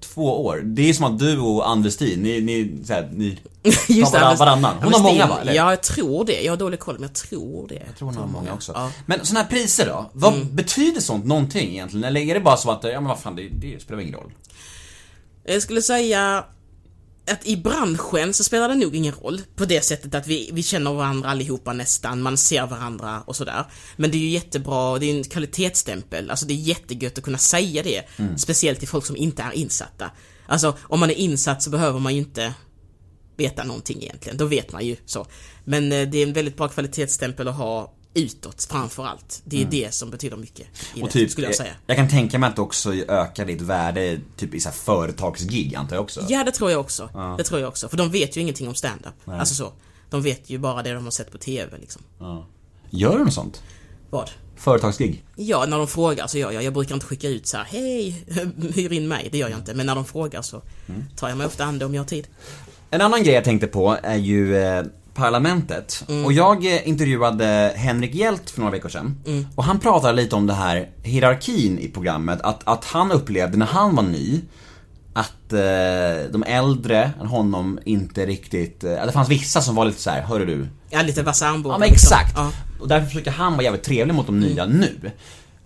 [0.00, 0.60] två år.
[0.64, 3.38] Det är som att du och Ann Westin, ni, ni, så här, ni
[3.88, 4.76] Just tar varann, varannan.
[4.82, 5.38] Hon har många va?
[5.40, 5.52] Eller?
[5.52, 6.42] Ja, jag tror det.
[6.42, 7.82] Jag har dålig koll, men jag tror det.
[7.86, 8.72] Jag tror hon har många också.
[8.74, 8.90] Ja.
[9.06, 10.10] Men såna här priser då?
[10.12, 10.56] Vad Mm.
[10.56, 12.04] betyder sånt någonting egentligen?
[12.04, 14.32] Eller är det bara så att, ja men vad fan, det, det spelar ingen roll?
[15.44, 16.44] Jag skulle säga
[17.32, 20.62] att i branschen så spelar det nog ingen roll på det sättet att vi, vi
[20.62, 23.64] känner varandra allihopa nästan, man ser varandra och sådär.
[23.96, 27.38] Men det är ju jättebra, det är en kvalitetsstämpel, alltså det är jättegött att kunna
[27.38, 28.02] säga det.
[28.36, 30.10] Speciellt till folk som inte är insatta.
[30.46, 32.54] Alltså om man är insatt så behöver man ju inte
[33.36, 35.26] veta någonting egentligen, då vet man ju så.
[35.64, 39.42] Men eh, det är en väldigt bra kvalitetsstämpel att ha utåt framför allt.
[39.44, 41.72] Det är det som betyder mycket i Och det, typ, skulle jag säga.
[41.86, 45.96] jag kan tänka mig att det också ökar ditt värde typ i så företagsgig antar
[45.96, 46.24] jag också.
[46.28, 47.34] Ja, det tror jag också.
[47.38, 47.88] Det tror jag också.
[47.88, 49.14] För de vet ju ingenting om stand-up.
[49.28, 49.72] Alltså så.
[50.10, 52.02] De vet ju bara det de har sett på TV liksom.
[52.90, 53.62] Gör du något sånt?
[54.10, 54.30] Vad?
[54.56, 55.24] Företagsgig?
[55.36, 56.62] Ja, när de frågar så gör jag.
[56.62, 58.24] Jag brukar inte skicka ut så här, hej,
[58.74, 59.28] hyr in mig.
[59.32, 59.74] Det gör jag inte.
[59.74, 60.62] Men när de frågar så
[61.16, 62.26] tar jag mig ofta an det om jag har tid.
[62.90, 64.84] En annan grej jag tänkte på är ju eh,
[65.18, 66.04] Parlamentet.
[66.08, 66.24] Mm.
[66.24, 69.20] Och jag eh, intervjuade Henrik Hjelt för några veckor sedan.
[69.26, 69.46] Mm.
[69.54, 72.40] Och han pratade lite om det här hierarkin i programmet.
[72.42, 74.40] Att, att han upplevde när han var ny
[75.12, 80.00] att eh, de äldre än honom inte riktigt, eh, det fanns vissa som var lite
[80.00, 80.66] så här, hörru du.
[80.90, 81.74] Ja, lite vassa armbågar.
[81.74, 82.06] Ja men liksom.
[82.06, 82.36] exakt.
[82.36, 82.52] Ja.
[82.80, 85.10] Och därför försöker han vara jävligt trevlig mot de nya nu.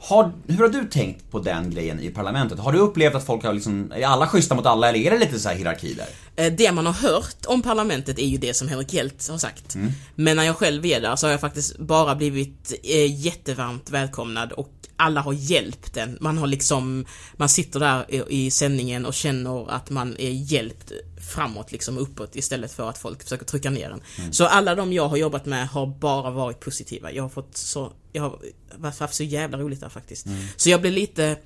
[0.05, 2.59] Har, hur har du tänkt på den grejen i parlamentet?
[2.59, 5.19] Har du upplevt att folk har liksom, är alla schyssta mot alla eller är det
[5.19, 6.07] lite så här hierarki där?
[6.47, 9.75] Eh, Det man har hört om parlamentet är ju det som Henrik Hjelt har sagt.
[9.75, 9.93] Mm.
[10.15, 14.53] Men när jag själv är där så har jag faktiskt bara blivit eh, jättevarmt välkomnad
[14.53, 16.19] och alla har hjälpt en.
[16.21, 17.05] Man har liksom,
[17.37, 20.93] man sitter där i, i sändningen och känner att man är hjälpt
[21.33, 24.03] framåt liksom uppåt istället för att folk försöker trycka ner en.
[24.19, 24.33] Mm.
[24.33, 27.13] Så alla de jag har jobbat med har bara varit positiva.
[27.13, 30.27] Jag har fått så, jag har haft så jävla roligt där faktiskt.
[30.27, 30.39] Mm.
[30.57, 31.37] Så jag blev lite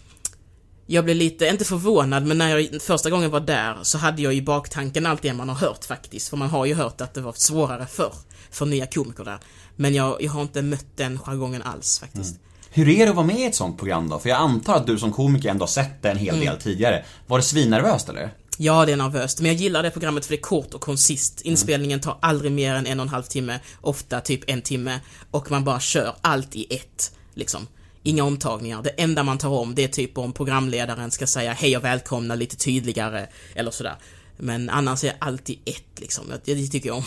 [0.88, 4.35] jag blev lite, inte förvånad, men när jag första gången var där så hade jag
[4.35, 6.29] i baktanken allt det man har hört faktiskt.
[6.29, 8.12] För man har ju hört att det var svårare förr
[8.51, 9.38] för nya komiker där.
[9.77, 12.37] Men jag, jag har inte mött den jargongen alls faktiskt.
[12.70, 14.18] Hur är det att vara med i ett sånt program då?
[14.18, 16.46] För jag antar att du som komiker ändå har sett det en hel Mm.
[16.46, 17.05] del tidigare.
[17.27, 18.31] Var det svinnervöst eller?
[18.57, 19.40] Ja, det är nervöst.
[19.40, 21.40] Men jag gillar det programmet för det är kort och koncist.
[21.40, 23.61] Inspelningen tar aldrig mer än en och en halv timme.
[23.81, 25.01] Ofta typ en timme.
[25.31, 27.12] Och man bara kör allt i ett.
[27.35, 27.66] Liksom.
[28.03, 28.83] Inga omtagningar.
[28.83, 32.35] Det enda man tar om det är typ om programledaren ska säga hej och välkomna
[32.35, 33.27] lite tydligare.
[33.55, 33.97] Eller sådär.
[34.37, 36.25] Men annars är allt i ett liksom.
[36.45, 37.05] Det, tycker jag om.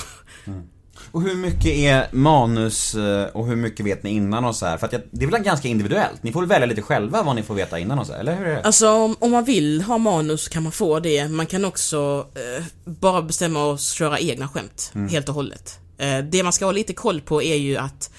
[1.12, 4.78] Och hur mycket är manus eh, och hur mycket vet ni innan och så här?
[4.78, 6.24] För att jag, det är väl ganska individuellt?
[6.24, 8.36] Ni får väl välja lite själva vad ni får veta innan och så här, eller
[8.36, 8.64] hur är det?
[8.64, 11.28] Alltså om, om man vill ha manus kan man få det.
[11.28, 14.92] Man kan också eh, bara bestämma och köra egna skämt.
[15.10, 15.80] Helt och hållet.
[15.98, 18.12] Eh, det man ska ha lite koll på är ju att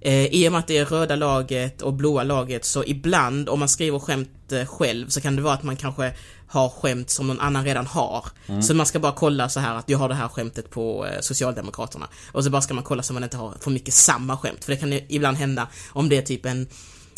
[0.00, 3.58] eh, i och med att det är röda laget och blåa laget så ibland om
[3.58, 6.12] man skriver skämt eh, själv så kan det vara att man kanske
[6.48, 8.24] har skämt som någon annan redan har.
[8.62, 11.20] Så man ska bara kolla så här att jag har det här skämtet på eh,
[11.20, 12.08] Socialdemokraterna.
[12.32, 14.64] Och så bara ska man kolla så man inte har för mycket samma skämt.
[14.64, 16.66] För det kan ibland hända om det är typ en,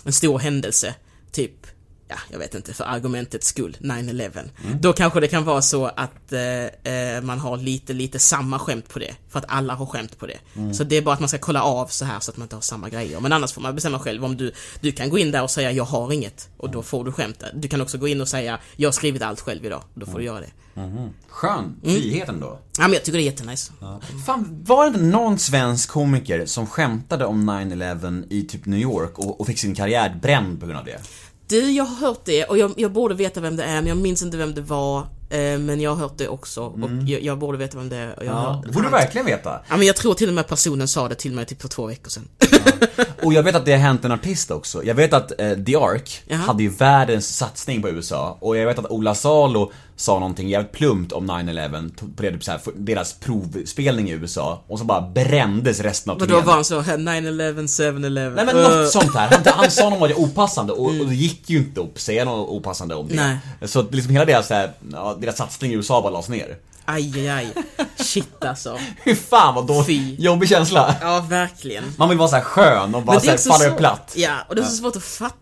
[0.04, 0.94] en stor händelse.
[1.32, 1.66] Typ
[2.10, 4.30] ja, jag vet inte, för argumentets skull, 9-11.
[4.64, 4.80] Mm.
[4.80, 8.88] Då kanske det kan vara så att eh, eh, man har lite, lite samma skämt
[8.88, 9.14] på det.
[9.28, 10.38] För att alla har skämt på det.
[10.56, 10.74] Mm.
[10.74, 12.56] Så det är bara att man ska kolla av så här så att man inte
[12.56, 13.20] har samma grejer.
[13.20, 15.72] Men annars får man bestämma själv om du, du kan gå in där och säga
[15.72, 16.48] jag har inget.
[16.56, 17.46] Och då får du skämta.
[17.54, 19.82] Du kan också gå in och säga jag har skrivit allt själv idag.
[19.94, 20.50] Då får du göra det.
[21.28, 21.76] Skön.
[21.84, 22.00] Mm.
[22.00, 22.58] Friheten då.
[22.78, 23.72] Ja men jag tycker det är jättenice.
[24.26, 29.18] Fan, var det inte någon svensk komiker som skämtade om 9-11 i typ New York
[29.18, 31.00] och, och fick sin karriär bränd på grund av det?
[31.50, 33.96] Du, jag har hört det och jag, jag borde veta vem det är men jag
[33.96, 34.98] minns inte vem det var.
[35.30, 38.18] Eh, men jag har hört det också och jag, jag borde veta vem det är.
[38.18, 39.60] Och jag Ja, det borde du verkligen veta.
[39.68, 41.86] Ja men jag tror till och med personen sa det till mig typ för två
[41.86, 42.28] veckor sedan.
[43.22, 44.84] Och jag vet att det har hänt en artist också.
[44.84, 46.38] Jag vet att eh, The Ark Jaha.
[46.38, 48.38] hade ju världens satsning på USA.
[48.40, 52.30] Och jag vet att Ola Salo sa någonting jävligt plumpt om 9-11 t- på det,
[52.30, 54.64] typ så här, deras provspelning i USA.
[54.68, 56.44] Och så bara brändes resten av turnén.
[56.44, 58.34] var han så här 9-11, 7-11.
[58.34, 59.28] Nej men uh, något sånt här.
[59.30, 62.94] Han, han sa något opassande och, och det gick ju inte att säga något opassande
[62.94, 63.14] om det.
[63.14, 63.38] Nej.
[63.68, 66.56] Så liksom hela deras, här, ja, deras satsning i USA bara lades ner.
[66.84, 67.52] Aj, aj, aj.
[67.96, 68.78] Shit alltså.
[69.02, 70.14] Hur fan vad då Fy.
[70.18, 70.96] jobbig känsla.
[71.00, 71.84] Ja, verkligen.
[71.96, 74.12] Man vill vara så skön och bara så här, falla platt.
[74.16, 75.36] Ja, och det är så svårt att fatta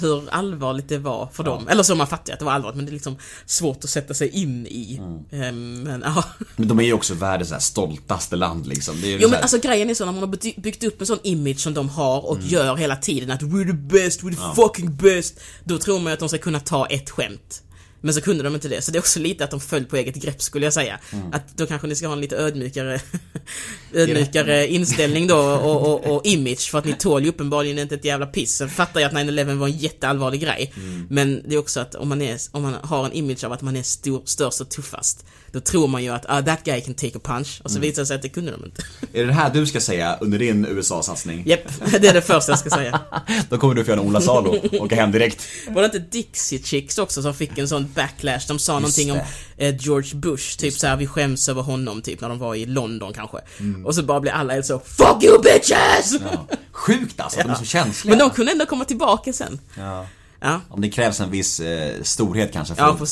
[0.00, 1.68] hur allvarligt det var för dem.
[1.68, 4.14] Eller så man fattar att det var allvarligt, men det är liksom svårt att sätta
[4.14, 4.96] sig in i.
[5.00, 5.24] Mm.
[5.44, 6.24] Ehm, men ja.
[6.56, 9.00] Men de är ju också världens här, stoltaste land liksom.
[9.00, 11.18] Det är Jo men alltså grejen är så när man har byggt- upp en sån
[11.22, 12.48] image som de har och Mm.
[12.48, 15.40] gör hela tiden att we're the best, we're the fucking best.
[15.64, 17.62] Då tror man ju att de ska kunna ta ett skämt.
[18.00, 19.96] Men så kunde de inte det, så det är också lite att de föll på
[19.96, 20.98] eget grepp skulle jag säga.
[21.12, 21.32] Mm.
[21.32, 23.00] Att då kanske ni ska ha en lite ödmjukare,
[23.94, 28.04] ödmjukare inställning då och, och, och image för att ni tål ju uppenbarligen inte ett
[28.04, 28.56] jävla piss.
[28.56, 30.72] Sen fattar jag att 9-11 var en jätteallvarlig grej.
[30.76, 31.06] Mm.
[31.10, 33.62] Men det är också att om man, är, om man har en image av att
[33.62, 35.24] man är stor, störst och tuffast.
[35.52, 37.60] Då tror man ju att ah, that guy can take a punch.
[37.64, 37.88] Och så Mm.
[37.88, 38.82] visar det sig att det kunde de inte.
[39.12, 41.42] Är det det här du ska säga under din USA-satsning?
[41.46, 41.60] Japp,
[42.00, 43.00] det är det första jag ska säga.
[43.48, 45.42] Då kommer du få göra en Ola Salo och åka hem direkt.
[45.68, 48.46] Var det inte Dixie Chicks också som fick en sån backlash?
[48.48, 49.20] De sa någonting om
[49.56, 53.12] eh, George Bush, typ såhär vi skäms över honom, typ när de var i London
[53.12, 53.38] kanske.
[53.84, 56.12] Och så bara blev alla helt så FUCK YOU BITCHES!
[56.12, 56.28] Mm.
[56.32, 56.56] Ja.
[56.72, 58.10] Sjukt alltså, att de är så känsliga.
[58.10, 59.60] Men de kunde ändå komma tillbaka sen.
[59.78, 60.06] Ja.
[60.40, 60.60] Ja.
[60.68, 63.06] Om det krävs en viss eh, storhet kanske för, Ja, för,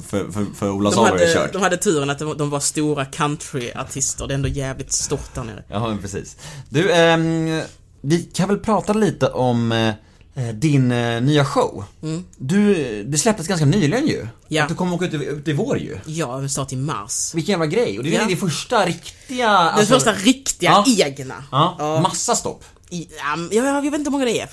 [0.00, 1.52] för, för, för Ola Salo är det kört.
[1.52, 5.44] de hade turen att de, de var stora countryartister, det är ändå jävligt stort där
[5.44, 5.64] nere.
[5.68, 6.36] Ja, men precis.
[6.68, 7.60] Du, ehm,
[8.00, 9.94] vi kan väl prata lite om eh,
[10.54, 11.84] din eh, nya show.
[12.36, 14.16] Du, det släpptes ganska nyligen ju.
[14.20, 14.28] Mm.
[14.48, 14.62] Ja.
[14.62, 15.98] Att du kommer åka ut ut i vår ju.
[16.06, 17.34] Ja, start i mars.
[17.34, 17.98] Vilken jävla grej.
[17.98, 18.26] Och det är Ja.
[18.26, 19.48] din första riktiga...
[19.48, 21.06] Den alltså- första riktiga Ja.
[21.06, 21.44] egna.
[21.52, 22.64] Ja, massa stopp.
[22.90, 23.08] I,
[23.50, 24.48] ja, jag, vet inte hur många det är.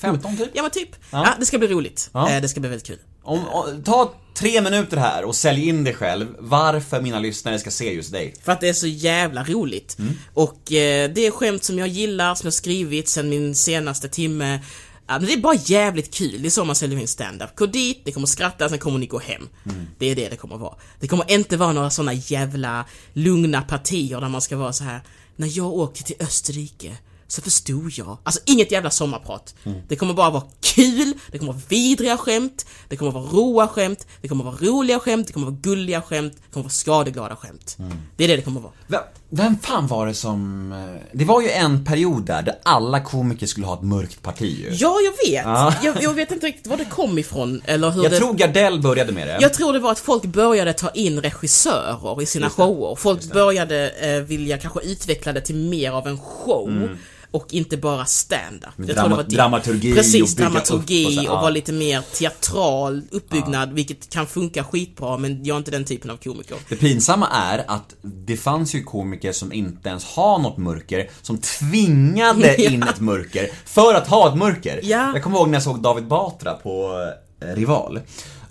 [0.00, 0.48] 15 typ.
[0.54, 0.88] ja men typ.
[1.10, 1.24] Ja.
[1.26, 1.34] Ja.
[1.38, 2.10] det ska bli roligt.
[2.12, 2.30] Ja.
[2.30, 2.98] Eh, det ska bli väldigt kul.
[3.22, 7.70] Om, om, ta tre minuter här och sälj in dig själv varför mina lyssnare ska
[7.70, 8.34] se just dig.
[8.44, 9.98] För att det är så jävla roligt.
[9.98, 10.12] Mm.
[10.34, 14.60] Och eh, det är skämt som jag gillar, som jag skrivit sen min senaste timme.
[15.06, 17.56] Ja, men det är bara jävligt kul, det är så man säljer in stand-up.
[17.56, 19.48] Gå dit, det kommer skratta, sen kommer ni gå hem.
[19.64, 19.86] Mm.
[19.98, 20.74] Det är det det kommer vara.
[21.00, 25.00] Det kommer inte vara några såna jävla lugna partier där man ska vara så här.
[25.36, 26.96] När jag åkte till Österrike
[27.32, 28.18] så förstod jag.
[28.22, 29.54] Alltså inget jävla sommarprat.
[29.64, 29.78] Mm.
[29.88, 34.06] Det kommer bara vara kul, det kommer vara vidriga skämt, det kommer vara roa skämt,
[34.22, 37.76] det kommer vara roliga skämt, det kommer vara gulliga skämt, det kommer vara skadeglada skämt.
[37.78, 37.92] Mm.
[38.16, 38.72] Det är det det kommer vara.
[38.86, 40.72] Vem, vem fan var det som...
[40.72, 44.58] eh, Det var ju en period där, där alla komiker skulle ha ett mörkt parti
[44.60, 44.68] ju.
[44.72, 45.44] Ja, jag vet.
[45.44, 45.74] Ja.
[45.82, 48.18] Jag, jag vet inte riktigt var det kom ifrån, eller hur Jag det...
[48.18, 49.38] tror Gardell började med det.
[49.40, 52.94] Jag tror det var att folk började ta in regissörer i sina shower.
[52.94, 56.88] Folk började eh, vilja kanske utveckla det till mer av en show.
[57.32, 58.70] Och inte bara stand-up.
[58.76, 59.36] Jag tror drama- det var det.
[59.36, 61.32] dramaturgi och Precis, upp dramaturgi och och, så, ja.
[61.40, 66.10] vara lite mer teatral uppbyggnad, vilket kan funka skitbra, men jag är inte den typen
[66.10, 66.56] av komiker.
[66.68, 71.38] Det pinsamma är att det fanns ju komiker som inte ens har något mörker, som
[71.38, 72.70] tvingade Ja.
[72.70, 74.80] in ett mörker för att ha ett mörker.
[74.82, 75.10] Ja.
[75.14, 76.98] Jag kommer ihåg när jag såg David Batra på
[77.42, 78.00] eh, Rival.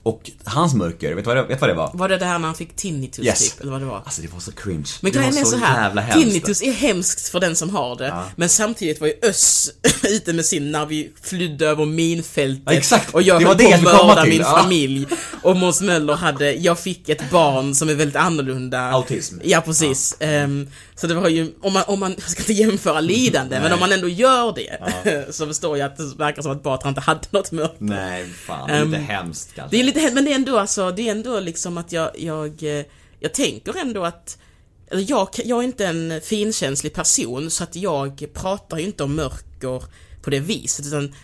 [0.03, 1.91] Och hans mörker, vet du vad det, vet vad det var?
[1.93, 3.51] Var det det här när han fick tinnitus Yes.
[3.51, 4.01] typ, eller vad det var?
[4.05, 4.85] Alltså det var så cringe.
[5.01, 8.49] Men grejen är så så här, tinnitus är hemskt för den som har det, men
[8.49, 9.69] samtidigt var ju Öss
[10.03, 13.13] ute med sin när vi flydde över minfältet Ja, exakt.
[13.13, 14.57] och jag Det höll på att mörda min Ja.
[14.61, 15.07] familj
[15.43, 18.79] och Måns Möller hade, jag fick ett barn som är väldigt annorlunda.
[18.91, 19.37] Autism.
[19.43, 20.15] Ja, precis.
[20.19, 20.67] Ehm,
[21.01, 23.79] så det var ju, om man, om man, jag ska inte jämföra lidande, men om
[23.79, 27.27] man ändå gör det så förstår jag att det verkar som att Batra inte hade
[27.29, 27.75] något mörker.
[27.79, 28.69] Nej, fan.
[28.69, 29.75] Ehm, lite hemskt kanske.
[29.77, 32.11] Det är lite hem- men det är ändå alltså, det är ändå liksom att jag,
[32.19, 32.85] jag, eh,
[33.19, 34.37] jag tänker ändå att
[34.91, 39.83] jag, jag är inte en finkänslig person så att jag pratar ju inte om mörker
[40.21, 41.15] på det viset utan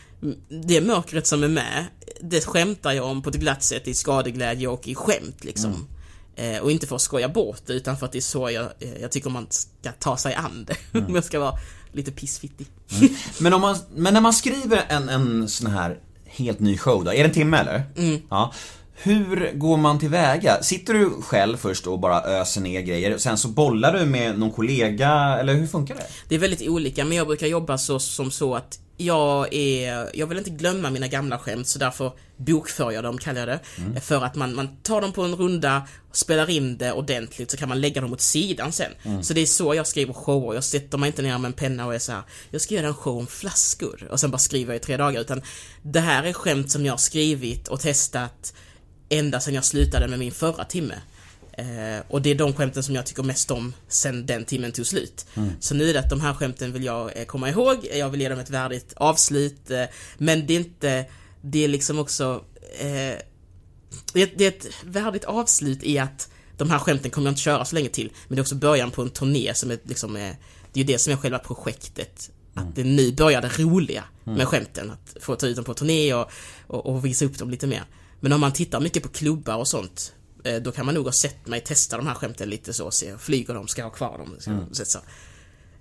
[0.65, 1.85] det mörkret som är med,
[2.21, 5.87] det skämtar jag om på ett glatt sätt i skadeglädje och i skämt liksom.
[6.37, 8.65] Eh, och inte för att skoja bort det utan för att det är så jag,
[8.79, 10.99] eh, jag tycker man ska ta sig an det.
[11.07, 11.59] Om jag ska vara
[11.91, 12.67] lite pissfittig.
[13.39, 17.11] Men, om man, men när man skriver en, en sån här helt ny show då.
[17.11, 17.83] Är det en timme eller?
[17.97, 18.21] Mm.
[18.29, 18.53] Ja.
[18.93, 20.63] Hur går man tillväga?
[20.63, 24.39] Sitter du själv först och bara öser ner grejer och sen så bollar du med
[24.39, 26.05] någon kollega eller hur funkar det?
[26.29, 30.27] Det är väldigt olika, men jag brukar jobba så, som så att jag är, jag
[30.27, 33.59] vill inte glömma mina gamla skämt så därför bokför jag dem, kallar jag det.
[33.77, 34.01] Mm.
[34.01, 37.69] För att man, man tar dem på en runda, spelar in det ordentligt så kan
[37.69, 38.91] man lägga dem åt sidan sen.
[39.03, 39.23] Mm.
[39.23, 40.53] Så det är så jag skriver shower.
[40.53, 42.87] Jag sätter mig inte ner med en penna och är så här, jag ska göra
[42.87, 45.21] en show om flaskor och sen bara skriver jag i tre dagar.
[45.21, 45.41] Utan
[45.81, 48.53] det här är skämt som jag har skrivit och testat
[49.09, 50.95] ända sedan jag slutade med min förra timme.
[51.57, 54.85] Eh, och det är de skämten som jag tycker mest om sen den timmen tog
[54.85, 55.25] slut.
[55.59, 58.21] Så nu är det att de här skämten vill jag eh, komma ihåg, jag vill
[58.21, 59.71] ge dem ett värdigt avslut.
[59.71, 59.83] Eh,
[60.17, 61.05] men det är inte,
[61.41, 62.43] det är liksom också,
[62.79, 63.21] eh,
[64.13, 67.41] det, är, det är ett värdigt avslut i att de här skämten kommer jag inte
[67.41, 68.11] köra så länge till.
[68.27, 70.33] Men det är också början på en turné som är liksom, eh,
[70.73, 72.31] det är ju det som är själva projektet.
[72.53, 74.91] Att det nu börjar det roliga med skämten.
[74.91, 76.31] Att få ta ut dem på turné och,
[76.67, 77.83] och, och visa upp dem lite mer.
[78.19, 80.13] Men om man tittar mycket på klubbar och sånt
[80.55, 83.53] då kan man nog ha sett mig testa de här skämten lite så, se, flyger
[83.53, 84.35] de, ska jag ha kvar dem?
[84.39, 84.99] Ska sätta så.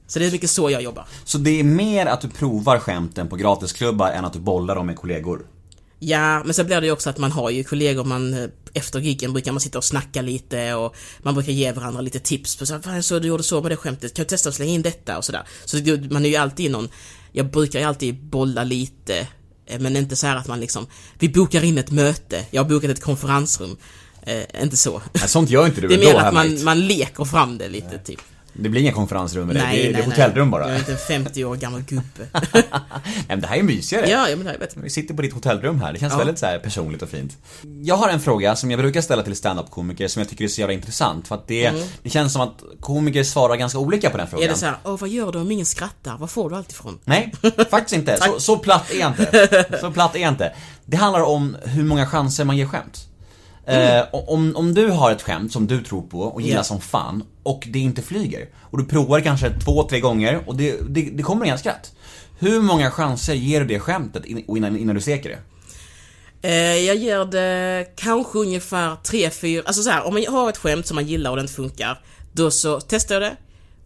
[0.06, 1.06] så det är mycket så jag jobbar.
[1.24, 4.86] Så det är mer att du provar skämten på gratisklubbar än att du bollar dem
[4.86, 5.46] med kollegor?
[5.98, 9.00] Ja, men sen blir det ju också att man har ju kollegor man eh, efter
[9.00, 12.66] giggen brukar man sitta och snacka lite och man brukar ge varandra lite tips på
[12.66, 14.72] så här, "Fan, så du gjorde så med det skämtet, kan du testa att slänga
[14.72, 15.42] in detta och sådär.
[15.64, 15.76] Så
[16.10, 16.88] man är ju alltid någon,
[17.32, 19.28] jag brukar ju alltid bolla lite,
[19.66, 20.86] eh, men inte så här att man liksom,
[21.18, 23.76] vi bokar in ett möte, jag har bokat ett konferensrum.
[24.26, 25.02] Eh, inte så.
[25.12, 27.98] Nej, sånt gör inte du Det är mer att man, man leker fram det lite
[27.98, 28.20] typ.
[28.58, 30.62] Det blir inga konferensrum med det, det, är- det är hotellrum bara.
[30.66, 32.26] Jag är inte en 50 år gammal gubbe.
[32.52, 32.62] Nej,
[33.28, 34.10] men det här är mysigare.
[34.10, 34.80] ja, ja, men det är bättre.
[34.80, 36.18] Vi sitter på ditt hotellrum här, det känns Ja.
[36.18, 37.36] väldigt så här personligt och fint.
[37.82, 40.60] Jag har en fråga som jag brukar ställa till stand-up-komiker som jag tycker är så
[40.60, 41.28] jävla intressant.
[41.28, 44.42] För att det, det känns som att komiker svarar ganska olika på den frågan.
[44.42, 44.50] Mm.
[44.50, 46.16] Är det så här, åh vad gör du om ingen skrattar?
[46.18, 46.98] Var får du allt ifrån?
[47.04, 47.32] Nej,
[47.70, 48.16] faktiskt inte.
[48.20, 49.78] Så, så platt är jag inte.
[49.80, 50.52] Så platt är jag inte.
[50.84, 53.08] Det handlar om hur många chanser man ger skämt.
[53.66, 56.58] Eh, om, om du har ett skämt som du tror på och gillar Mm.
[56.58, 56.64] Ja.
[56.64, 60.76] som fan och det inte flyger och du provar kanske två, tre gånger och det,
[60.88, 61.92] det, det kommer inga skratt.
[62.38, 65.38] Hur många chanser ger du det skämtet in- innan, innan du steker det?
[66.48, 70.86] Eh, jag ger det kanske ungefär 3-4, alltså så här, om man har ett skämt
[70.86, 72.00] som man gillar och det inte funkar,
[72.32, 73.36] då så testar jag det,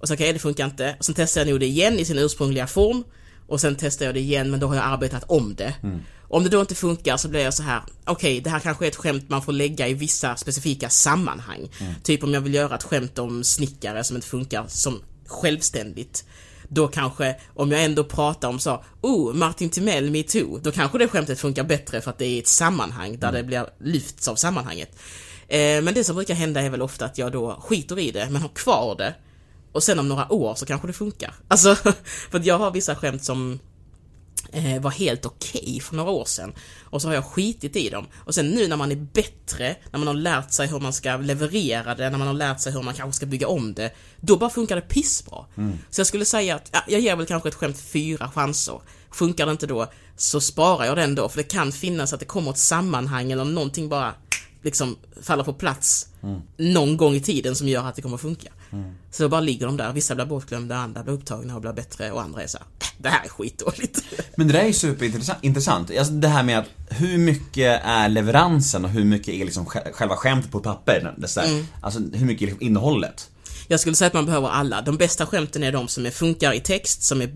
[0.00, 2.18] och så okej, det funkar inte, och sen testar jag nog det igen i sin
[2.18, 3.04] ursprungliga form,
[3.48, 5.74] och sen testar jag det igen, men då har jag arbetat om det.
[6.30, 8.88] Om det då inte funkar så blir jag så här, okej, det här kanske är
[8.88, 11.68] ett skämt man får lägga i vissa specifika sammanhang.
[12.02, 16.24] Typ om jag vill göra ett skämt om snickare som inte funkar som självständigt.
[16.68, 21.08] Då kanske, om jag ändå pratar om så, oh, Martin Timell, metoo, då kanske det
[21.08, 24.98] skämtet funkar bättre för att det är ett sammanhang där det blir lyfts av sammanhanget.
[25.48, 28.30] Eh, men det som brukar hända är väl ofta att jag då skiter i det,
[28.30, 29.14] men har kvar det.
[29.72, 31.34] Och sen om några år så kanske det funkar.
[31.48, 31.74] Alltså,
[32.30, 33.58] för jag har vissa skämt som
[34.80, 36.52] var helt okej för några år sedan.
[36.82, 38.06] Och så har jag skitit i dem.
[38.24, 41.16] Och sen nu när man är bättre, när man har lärt sig hur man ska
[41.16, 44.36] leverera det, när man har lärt sig hur man kanske ska bygga om det, då
[44.36, 45.44] bara funkar det pissbra.
[45.90, 48.80] Så jag skulle säga att, ja, jag ger väl kanske ett skämt fyra chanser.
[49.12, 52.26] Funkar det inte då, så sparar jag den då, för det kan finnas att det
[52.26, 54.14] kommer ett sammanhang eller någonting bara
[54.62, 56.06] liksom faller på plats
[56.56, 58.48] någon gång i tiden som gör att det kommer att funka.
[59.10, 62.10] Så då bara ligger de där, vissa blir bortglömda, andra blir upptagna och blir bättre
[62.12, 64.02] och andra är så här, "Äh, det här är skitdåligt.
[64.36, 65.38] Men det där är ju superintressant.
[65.42, 65.90] Intressant.
[65.98, 69.92] Alltså det här med att hur mycket är leveransen och hur mycket är liksom sj-
[69.92, 71.14] själva skämtet på papper?
[71.18, 73.30] Det så här, Alltså hur mycket är liksom innehållet?
[73.68, 74.82] Jag skulle säga att man behöver alla.
[74.82, 77.30] De bästa skämten är de som är, funkar i text, som är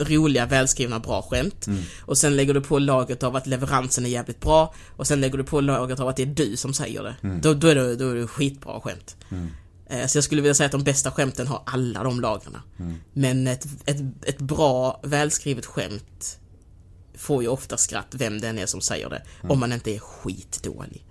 [0.00, 1.66] roliga, välskrivna, bra skämt.
[2.00, 4.74] Och sen lägger du på laget av att leveransen är jävligt bra.
[4.96, 7.14] Och sen lägger du på laget av att det är du som säger det.
[7.42, 9.16] Då, då, är det, då är det skitbra skämt.
[9.90, 12.56] Eh, Så jag skulle vilja säga att de bästa skämten har alla de lagren.
[13.12, 16.38] Men ett, ett, ett bra, välskrivet skämt
[17.20, 19.22] får ju ofta skratt, vem den är som säger det.
[19.42, 21.04] Om man inte är skitdålig.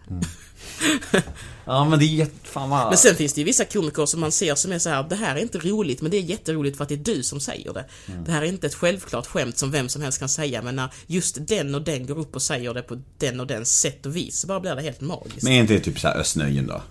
[1.65, 2.31] Ja men det är jätte...
[2.43, 2.87] Fan vad...
[2.87, 5.15] Men sen finns det ju vissa komiker som man ser som är så här: det
[5.15, 7.73] här är inte roligt, men det är jätteroligt för att det är du som säger
[7.73, 7.85] det.
[8.25, 10.93] Det här är inte ett självklart skämt som vem som helst kan säga, men när
[11.07, 14.15] just den och den går upp och säger det på den och den sätt och
[14.15, 15.43] vis, så bara blir det helt magiskt.
[15.43, 16.81] Men är inte det typ såhär Östnöjen då?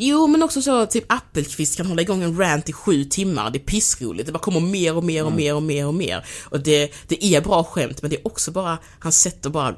[0.00, 3.58] Jo, men också så, typ Appelqvist kan hålla igång en rant i sju timmar, det
[3.58, 6.24] är pissroligt, det bara kommer mer och mer och mer och mer och mer.
[6.44, 9.74] Och det, det är bra skämt, men det är också bara hans sätt att bara,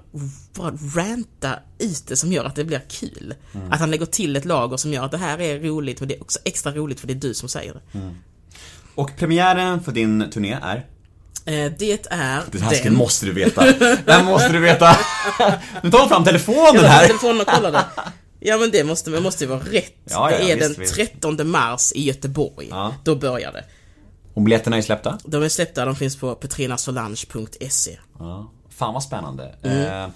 [0.56, 3.34] bara ranta ut det som gör att det blir kul.
[3.70, 6.14] Att han lägger till ett lager som gör att det här är roligt, men det
[6.16, 7.80] är också extra roligt för det är du som säger det.
[8.94, 10.76] Och premiären för din turné är?
[11.44, 11.98] Eh, det är
[12.50, 12.94] Det här den.
[12.94, 13.64] måste du veta.
[14.04, 14.96] Det här måste du veta.
[15.82, 17.06] Nu tar hon fram telefonen här.
[17.06, 17.84] telefonen och kollar det.
[18.40, 19.94] Ja men det måste, det måste ju vara rätt.
[20.04, 20.94] Ja, ja, det är visst, den visst.
[20.94, 22.66] 13 mars i Göteborg.
[22.70, 22.94] Ja.
[23.04, 23.64] Då börjar det.
[24.34, 25.18] Och biljetterna är släppta?
[25.24, 27.98] De är släppta, de finns på petrinasolange.se.
[28.18, 28.52] Ja.
[28.70, 29.54] Fan vad spännande.
[29.62, 30.08] Eh,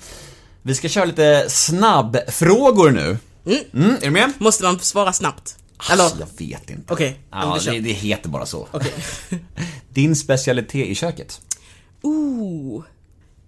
[0.62, 3.18] vi ska köra lite snabbfrågor nu.
[3.72, 3.94] Mm.
[3.94, 4.32] är du med?
[4.38, 5.56] Måste man svara snabbt?
[5.92, 6.04] Eller?
[6.04, 6.92] Alltså, jag vet inte.
[6.92, 8.68] Okej, men Ja, det, det heter bara så.
[8.70, 8.92] Okej.
[9.88, 11.40] Din specialitet i köket?
[12.02, 12.84] Ooh.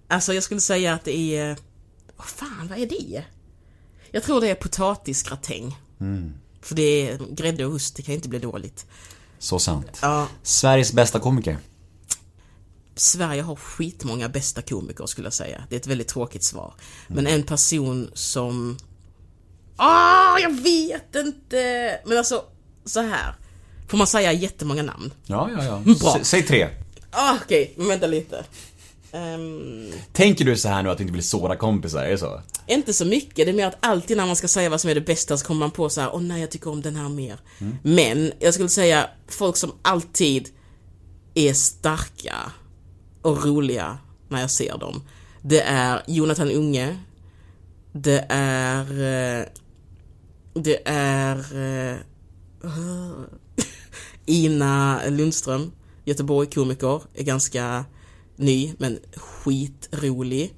[0.09, 1.57] Alltså jag skulle säga att det är...
[2.17, 3.25] Vad fan, vad är det?
[4.17, 5.77] Jag tror det är potatisgratäng.
[6.63, 8.87] För det är grädde och ost, det kan inte bli dåligt.
[9.39, 9.99] Så sant.
[10.03, 11.59] Ja, Sveriges bästa komiker?
[12.95, 15.65] Sverige har skitmånga bästa komiker skulle jag säga.
[15.69, 16.75] Det är ett väldigt tråkigt svar.
[17.09, 18.79] Men en person som...
[19.77, 22.01] Ah, jag vet inte!
[22.07, 22.45] Men alltså,
[22.85, 23.35] så här.
[23.89, 25.13] Får man säga jättemånga namn?
[25.27, 25.83] Ja, ja, ja.
[26.01, 26.17] Bra.
[26.21, 26.69] S- säg tre.
[27.11, 28.45] Ah, okej, men vänta lite.
[29.17, 32.03] Ehm, Tänker du så här nu att du inte vill såra kompisar?
[32.05, 32.41] Är det så?
[32.67, 34.95] Inte så mycket, det är mer att alltid när man ska säga vad som är
[34.95, 37.09] det bästa så kommer man på så här: åh nej jag tycker om den här
[37.09, 37.39] mer.
[37.83, 40.49] Men, jag skulle säga folk som alltid
[41.35, 42.35] är starka
[43.23, 43.99] och roliga
[44.29, 45.03] när jag ser dem.
[45.43, 46.99] Det är Jonathan Unge.
[47.93, 48.81] Det är...
[49.41, 49.47] eh,
[50.55, 51.37] Det är...
[51.93, 51.97] eh,
[54.27, 55.73] Ina Lundström,
[56.05, 57.85] Göteborg-komiker, är ganska
[58.37, 60.55] ny men skitrolig.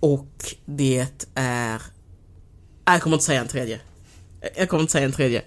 [0.00, 1.82] Och det är...
[2.86, 3.80] Nej, jag kommer inte säga en tredje.
[4.56, 5.42] Jag kommer inte säga en tredje.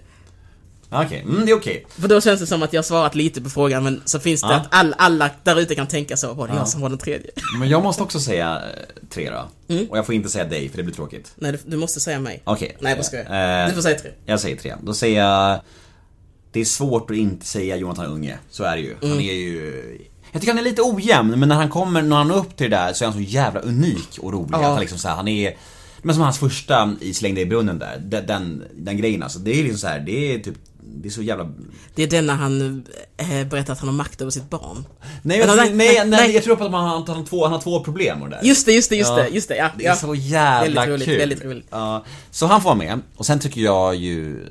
[0.94, 1.86] Okej, mm, det är okej.
[1.88, 4.40] För då känns det som att jag har svarat lite på frågan men så finns
[4.40, 4.54] det Ja.
[4.54, 7.30] att all, alla där ute kan tänka så, var det jag som var den tredje?
[7.58, 9.48] Men jag måste också säga eh, tre då.
[9.74, 9.86] Mm.
[9.90, 11.32] Och jag får inte säga dig för det blir tråkigt.
[11.36, 12.42] Nej, du, du måste säga mig.
[12.44, 12.76] Okej.
[12.80, 13.62] Nej, vad ska jag?
[13.62, 14.10] Eh, Du får säga tre.
[14.26, 14.74] Jag säger tre.
[14.82, 15.60] Då säger jag...
[16.52, 18.38] Det är svårt att inte säga Jonathan Unge.
[18.50, 18.94] Så är det ju.
[19.02, 19.08] Mm.
[19.10, 19.98] Han är ju...
[20.32, 22.70] Jag tycker han är lite ojämn, men när han kommer, när han når upp till
[22.70, 24.54] det där så är han så jävla unik och rolig.
[24.54, 25.56] Att han liksom så här, han är...
[26.02, 29.38] Men som hans första i Släng dig i brunnen där, den, den, den grejen alltså.
[29.38, 30.54] Det är liksom så här, det är typ...
[30.94, 31.52] Det är så jävla...
[31.94, 32.84] Det är den när han
[33.16, 34.86] eh, berättar att han har makt över sitt barn.
[35.22, 37.60] Nej, jag, nej, nej, nej, jag tror på att har, han, har två, han har
[37.60, 38.44] två problem och det där.
[38.44, 39.16] Just det, just det, just Ja.
[39.16, 39.70] det, just det, ja.
[39.78, 39.96] Det är ja.
[39.96, 41.18] så jävla Väldigt roligt, kul.
[41.18, 41.66] väldigt roligt.
[41.70, 43.00] Ja, så han får med.
[43.16, 44.46] Och sen tycker jag ju...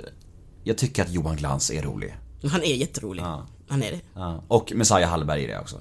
[0.63, 2.15] Jag tycker att Johan Glans är rolig.
[2.51, 3.23] Han är jätterolig.
[3.23, 3.47] Ja.
[3.71, 3.99] Han är det.
[4.15, 4.43] Ja.
[4.47, 5.75] Och Messiah Hallberg är det också.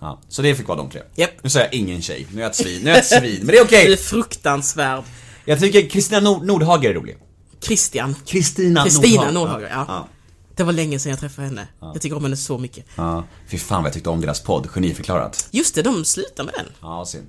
[0.00, 0.20] Ja.
[0.28, 1.00] Så det fick vara de tre.
[1.00, 1.12] Mm.
[1.14, 1.30] Japp.
[1.42, 2.26] Nu säger jag ingen tjej.
[2.32, 2.80] Nu är jag ett svin.
[2.84, 3.38] Nu är jag ett svin.
[3.38, 3.86] Men det är okej.
[3.86, 5.04] Du är fruktansvärd.
[5.44, 7.16] Jag tycker Kristina Nord- Nordhager är rolig.
[7.60, 8.14] Christian.
[8.26, 9.32] Kristina Nordhager.
[9.32, 9.84] Nordhager, ja.
[9.88, 10.08] ja.
[10.56, 11.68] Det var länge sedan jag träffade henne.
[11.80, 12.86] Jag tycker om henne så mycket.
[12.96, 13.24] Ja.
[13.48, 15.48] Fy fan vad jag tyckte om deras podd, Geniförklarat.
[15.50, 16.66] Just det, de slutar med den.
[16.80, 17.28] Ja, synd.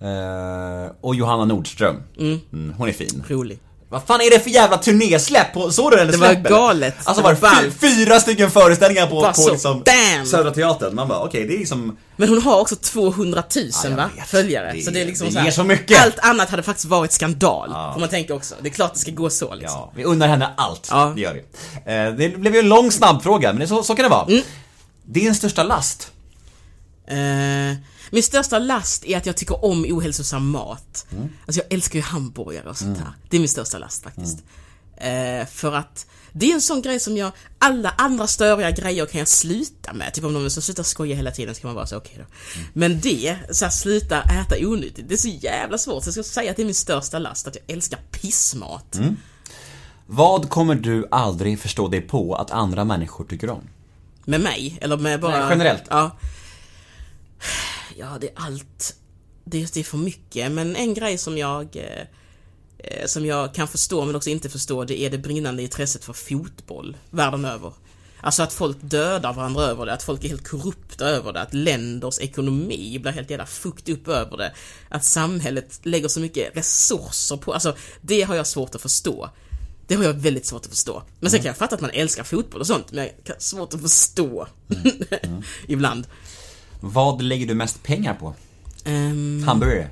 [0.00, 1.96] Eh, och Johanna Nordström.
[2.18, 3.24] Mm, hon är fin.
[3.28, 3.58] Rolig.
[3.90, 6.50] Vad fan är det för jävla turnésläpp på, såg du den Det var släpp, eller?
[6.50, 6.96] galet.
[7.04, 9.84] Alltså var var det fy, fyra stycken föreställningar på, Bara på så, liksom!
[10.26, 10.94] Södra Teatern.
[10.94, 14.10] Man bara okej, det är liksom Men hon har också 200 000 jag va?
[14.16, 14.28] vet.
[14.28, 14.72] följare.
[14.74, 16.02] Det- så det är liksom det så, här, så mycket.
[16.04, 17.68] Allt annat hade faktiskt varit skandal.
[17.92, 18.54] Får man tänka också.
[18.62, 19.78] Det är klart det ska gå så liksom.
[19.78, 20.88] Ja, vi unnar henne allt.
[20.90, 21.12] Ja.
[21.14, 21.40] Det gör vi.
[21.92, 24.26] Eh, det blev ju en lång snabb fråga, men det, så, så kan det vara.
[24.26, 24.42] Mm.
[25.04, 26.12] Din största last?
[27.06, 27.16] Eh,
[28.10, 31.06] min största last är att jag tycker om ohälsosam mat.
[31.10, 31.28] Mm.
[31.46, 33.12] Alltså jag älskar ju hamburgare och sånt här.
[33.28, 34.38] Det är min största last faktiskt.
[34.96, 39.18] Eh, för att det är en sån grej som jag, alla andra störiga grejer kan
[39.18, 40.14] jag sluta med.
[40.14, 42.24] Typ om någon så sluta skoja hela tiden så kan man bara säga okej då.
[42.60, 42.68] Mm.
[42.72, 46.04] Men det, så här, sluta äta onyttigt, det är så jävla svårt.
[46.04, 48.96] Så jag ska säga att det är min största last, att jag älskar pissmat.
[48.96, 49.16] Mm.
[50.06, 53.62] Vad kommer du aldrig förstå dig på att andra människor tycker om?
[54.24, 55.38] Med mig, eller med bara...
[55.38, 55.82] Nej, generellt.
[55.90, 56.16] Ja.
[57.98, 58.96] Ja, det är allt.
[59.44, 61.76] Det är, det är för mycket, men en grej som jag...
[61.76, 62.06] Eh,
[63.06, 66.96] som jag kan förstå, men också inte förstå, det är det brinnande intresset för fotboll
[67.10, 67.72] världen över.
[68.20, 71.54] Alltså att folk dödar varandra över det, att folk är helt korrupta över det, att
[71.54, 74.52] länders ekonomi blir helt jävla fukt upp över det.
[74.88, 79.30] Att samhället lägger så mycket resurser på, alltså det har jag svårt att förstå.
[79.86, 81.02] Det har jag väldigt svårt att förstå.
[81.20, 83.74] Men sen kan jag fatta att man älskar fotboll och sånt, men jag har svårt
[83.74, 84.46] att förstå.
[85.66, 86.06] Ibland.
[86.80, 88.34] Vad lägger du mest pengar på?
[88.86, 89.88] Um, Hamburgare?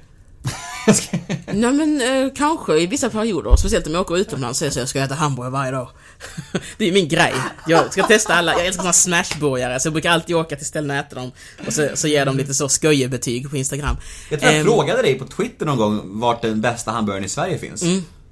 [1.47, 5.01] nej men eh, kanske i vissa perioder, speciellt om jag åker utomlands så jag ska
[5.01, 5.89] äta hamburgare varje dag.
[6.79, 7.33] det är min grej.
[7.67, 10.91] Jag ska testa alla, jag älskar såna smashburgare så jag brukar alltid åka till ställen
[10.91, 11.33] och äta dem.
[11.67, 13.97] Och så, så ger dem lite så skojebetyg på Instagram.
[14.31, 17.29] Jag tror jag Ehm, frågade dig på Twitter någon gång vart den bästa hamburgaren i
[17.29, 17.83] Sverige finns.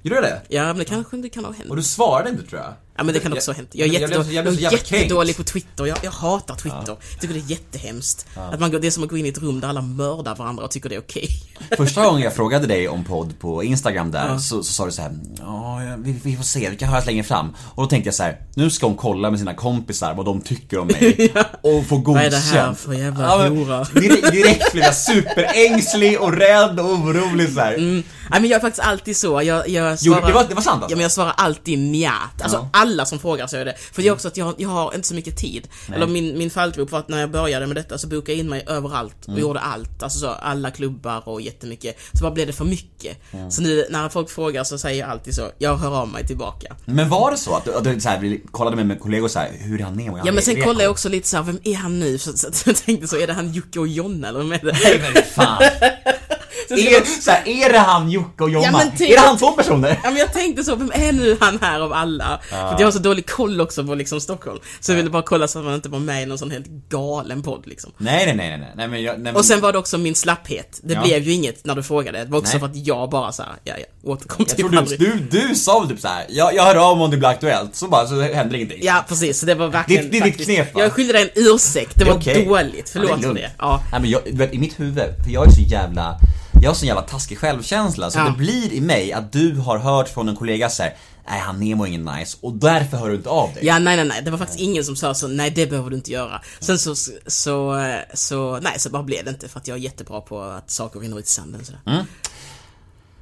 [0.01, 0.41] Gjorde du det?
[0.47, 1.69] Ja men det kanske det kan ha hänt.
[1.69, 2.73] Och du svarade inte tror jag.
[2.97, 3.69] Ja men det kan också ha hänt.
[3.71, 5.85] Jag är, Jag- jag blev- jättedålig, jag blev på Twitter.
[5.85, 6.83] Jag, jag hatar Twitter.
[6.87, 8.25] Jag tycker det är jättehemskt.
[8.51, 10.35] Att man går, det är som att gå in i ett rum där alla mördar
[10.35, 11.29] varandra och tycker det är okej.
[11.77, 15.01] Första gången jag frågade dig om podd på Instagram där så, så sa du så
[15.01, 17.55] här: ja, ja, vi, vi får se, vi kan höras längre fram.
[17.75, 20.41] Och då tänkte jag så här: nu ska hon kolla med sina kompisar vad de
[20.41, 21.33] tycker om mig.
[21.61, 22.05] Och få godkänt.
[22.05, 23.83] Vad är det här för jävla hora?
[23.93, 27.77] Direkt, direkt blev jag superängslig och rädd och orolig så här.
[27.77, 29.41] Nej men jag är faktiskt alltid så.
[29.41, 30.27] Jag, jag Jo, svarar...
[30.27, 30.93] det var, det var sant alltså?
[30.93, 32.41] Ja men jag svarar alltid njat.
[32.41, 32.69] Alltså Ja.
[32.85, 33.75] Alla som frågar så är det.
[33.93, 35.67] För det är också att jag, jag har inte så mycket tid.
[35.93, 38.49] Eller min, min fallgrop var att när jag började med detta så bokade jag in
[38.49, 40.03] mig överallt och gjorde allt.
[40.03, 41.97] Alltså så, alla klubbar och jättemycket.
[42.13, 43.17] Så bara blev det för mycket.
[43.49, 46.75] Så nu när folk frågar så säger jag alltid så, jag hör av mig tillbaka.
[46.85, 49.39] Men var det så att du, att du så här, kollade med, med kollegor så
[49.39, 51.59] här, hur är han han Ja men sen kollade jag också lite så här, vem
[51.63, 52.17] är han nu?
[52.17, 54.59] Så, så, så jag tänkte så, är det han Jocke och Jonna eller vem är
[54.59, 54.77] det?
[54.83, 55.63] Nej men fan.
[56.73, 58.81] Är, så här, är det han Jocke och Jomma?
[58.83, 59.99] Ja, typ- Är det han två personer?
[60.03, 62.39] Ja men jag tänkte så, vem är nu han här av alla?
[62.49, 64.59] För att jag har så dålig koll också på liksom Stockholm.
[64.79, 66.67] Så jag ville bara kolla så att man inte var med i någon sån helt
[66.89, 67.91] galen podd liksom.
[67.97, 70.15] Nej nej nej nej, nej, men jag, nej, men, Och sen var det också min
[70.15, 70.79] slapphet.
[70.83, 71.01] Det Ja.
[71.03, 72.23] blev ju inget när du frågade.
[72.25, 72.59] Det var också Nej.
[72.59, 74.99] för att jag bara så här, ja ja, återkom jag typ tror aldrig.
[74.99, 76.25] du, du, du sa typ så här.
[76.29, 78.79] Jag, jag hör av mig om det blir aktuellt, så bara, så händer ingenting.
[78.81, 80.81] Ja precis, så det var verkligen Det- det är ditt knep, va?
[80.81, 82.45] Jag skyllde dig en ursäkt, det var okej.
[82.45, 82.89] dåligt.
[82.89, 83.51] Förlåt Ja, det för det.
[83.59, 83.81] Ja.
[83.91, 86.19] Nej men jag, vet, i mitt huvud, för jag är så jävla,
[86.65, 88.23] jag har sån jävla taskig självkänsla, så Ja.
[88.23, 90.93] det blir i mig att du har hört från en kollega så här.
[91.29, 93.65] nej han Nemo är ingen nice, och därför hör du inte av dig.
[93.65, 94.21] Ja, nej, nej, nej.
[94.23, 96.41] Det var faktiskt ingen som sa så, nej det behöver du inte göra.
[96.59, 96.95] Sen så,
[97.27, 97.79] så,
[98.13, 100.99] så, nej, så bara blev det inte för att jag är jättebra på att saker
[100.99, 101.81] rinner ut i sanden sådär.
[101.85, 102.05] Mm.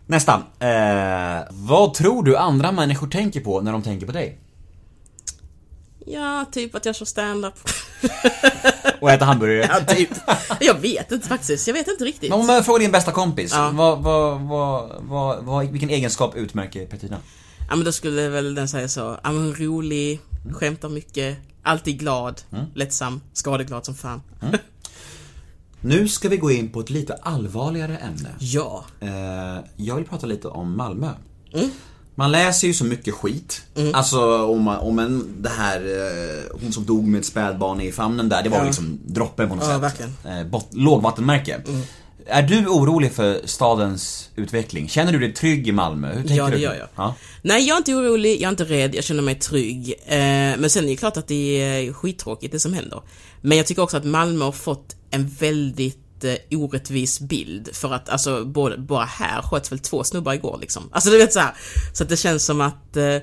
[0.05, 0.33] Nästa.
[0.59, 4.39] Eh, vad tror du andra människor tänker på när de tänker på dig?
[6.05, 7.53] Ja, typ att jag kör stand-up.
[9.01, 9.69] Och äter hamburgare?
[9.87, 10.09] ja, typ.
[10.59, 12.29] Jag vet inte faktiskt, jag vet inte riktigt.
[12.29, 13.71] Men om jag frågar din bästa kompis, Ja.
[13.73, 17.17] vad, vad, vad, vad, vad, vilken egenskap utmärker Petrina?
[17.69, 20.19] Ja men då skulle väl den säga så, ja men rolig,
[20.53, 22.65] skämtar mycket, alltid glad, Mm.
[22.75, 24.21] lättsam, skadeglad som fan.
[25.81, 28.29] Nu ska vi gå in på ett lite allvarligare ämne.
[28.39, 28.85] Ja.
[28.99, 29.09] Eh,
[29.75, 31.09] jag vill prata lite om Malmö.
[31.53, 31.69] Mm.
[32.15, 33.61] Man läser ju så mycket skit.
[33.93, 38.29] Alltså om, om en, det här, eh, hon som dog med ett spädbarn i famnen
[38.29, 38.63] där, det var Ja.
[38.63, 39.81] liksom droppen på något Ja, sätt.
[39.83, 40.11] verkligen.
[40.25, 40.37] Mm.
[40.37, 41.61] Eh, bot, lågvattenmärke.
[42.27, 44.89] Är du orolig för stadens utveckling?
[44.89, 46.07] Känner du dig trygg i Malmö?
[46.07, 46.61] Hur tänker Ja, det du?
[46.61, 46.87] gör jag.
[46.95, 47.15] Ja.
[47.41, 49.93] Nej, jag är inte orolig, jag är inte rädd, jag känner mig trygg.
[50.05, 50.17] Eh,
[50.57, 53.01] men sen är det klart att det är skittråkigt det som händer.
[53.41, 57.69] Men jag tycker också att Malmö har fått en väldigt lite orättvis bild.
[57.75, 60.89] För att alltså, både, bara här sköts väl två snubbar igår liksom.
[60.91, 61.53] Alltså du vet så här.
[61.93, 63.17] Så att det känns som att eh,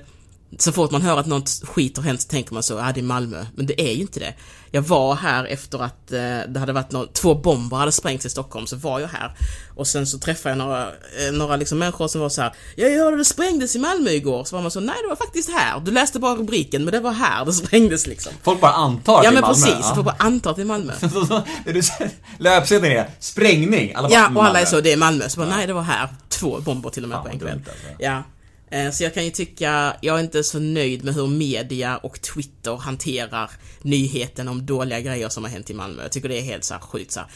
[0.59, 2.99] så fort man hör att något skit har hänt så tänker man så, ja det
[2.99, 3.45] är Malmö.
[3.55, 4.33] Men det är ju inte det.
[4.73, 8.29] Jag var här efter att eh, det hade varit nå- två bomber hade sprängts i
[8.29, 9.31] Stockholm, så var jag här.
[9.75, 12.87] Och sen så träffade jag några, eh, några liksom människor som var så här, ja
[12.87, 14.43] jag hörde det sprängdes i Malmö igår.
[14.43, 15.79] Så var man så, nej det var faktiskt här.
[15.79, 18.33] Du läste bara rubriken, men det var här det sprängdes liksom.
[18.43, 19.53] Folk bara antar att Ja men Malmö.
[19.65, 20.93] precis, får bara anta att det är Malmö.
[22.39, 23.93] Löpsedeln är sprängning.
[23.95, 25.29] Alla Ja, och alla är så, det är Malmö.
[25.29, 26.09] Så bara, nej det var här.
[26.29, 27.51] Två bomber till och med Fan, på en kväll.
[27.51, 27.71] alltså.
[27.99, 28.23] Ja.
[28.71, 32.21] Eh, så jag kan ju tycka, jag är inte så nöjd med hur media och
[32.21, 33.51] Twitter hanterar
[33.81, 36.01] nyheten om dåliga grejer som har hänt i Malmö.
[36.01, 37.29] Jag tycker det är helt så här sjukt så här.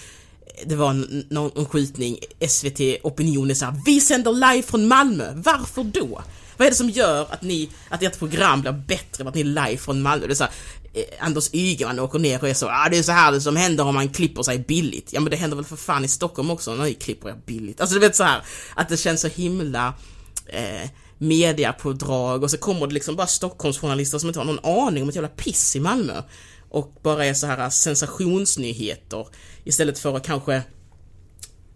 [0.66, 2.18] Det var en, någon, en skjutning,
[2.48, 5.34] SVT Opinion är så här, vi sänder live från Malmö.
[5.36, 6.24] Varför då?
[6.58, 9.42] Vad är det som gör att ni, att ert program blir bättre för att ni
[9.42, 10.28] är live från Malmö?
[10.28, 10.54] Det är så här,
[10.94, 13.56] eh, Anders Ygeman åker ner och är så, ah, det är så här det som
[13.56, 15.14] händer om man klipper sig billigt.
[15.14, 17.82] Ja men det händer väl för fan i Stockholm också när ni klipper er billigt.
[17.82, 18.42] Alltså du vet så här
[18.76, 19.94] att det känns så himla
[20.48, 25.10] eh, mediapådrag och så kommer det liksom bara Stockholmsjournalister som inte har någon aning om
[25.10, 26.22] ett jävla piss i Malmö.
[26.70, 29.28] Och bara är så här sensationsnyheter
[29.64, 30.64] istället för att kanske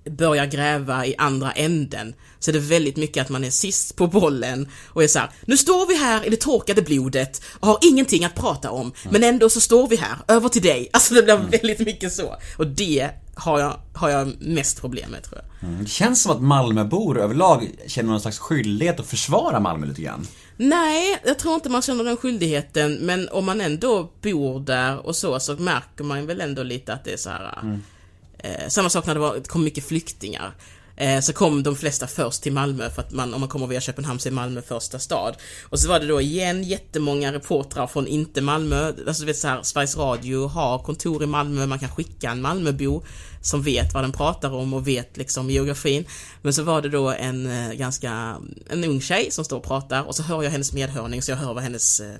[0.10, 4.08] börja gräva i andra änden så är det väldigt mycket att man är sist på
[4.08, 7.78] bollen och är så här, nu står vi här i det torkade blodet och har
[7.82, 10.90] ingenting att prata om, men ändå så står vi här, över till dig.
[10.94, 12.36] Alltså det blir väldigt mycket så.
[12.58, 13.10] Och det
[13.40, 15.70] har jag, har jag mest problem med tror jag.
[15.80, 20.28] Det känns som att Malmöbor överlag känner någon slags skyldighet att försvara Malmö lite grann.
[20.58, 25.16] Nej, jag tror inte man känner den skyldigheten, men om man ändå bor där och
[25.16, 27.80] så, så märker man väl ändå lite att det är så här.
[28.38, 30.54] Eh, samma sak när det var, kom mycket flyktingar.
[31.00, 33.82] Eh, så kom de flesta först till Malmö för att man, om man kommer via
[33.82, 35.36] Köpenhamn så är Malmö första stad.
[35.64, 38.94] Och så var det då igen jättemånga reportrar från inte Malmö.
[39.08, 42.42] Alltså du vet så här, Sveriges Radio har kontor i Malmö, man kan skicka en
[42.42, 43.04] Malmöbo
[43.42, 46.06] som vet vad den pratar om och vet liksom geografin.
[46.42, 48.38] Men så var det då en eh, ganska,
[48.70, 51.38] en ung tjej som står och pratar och så hör jag hennes medhörning så jag
[51.38, 52.16] hör vad hennes eh,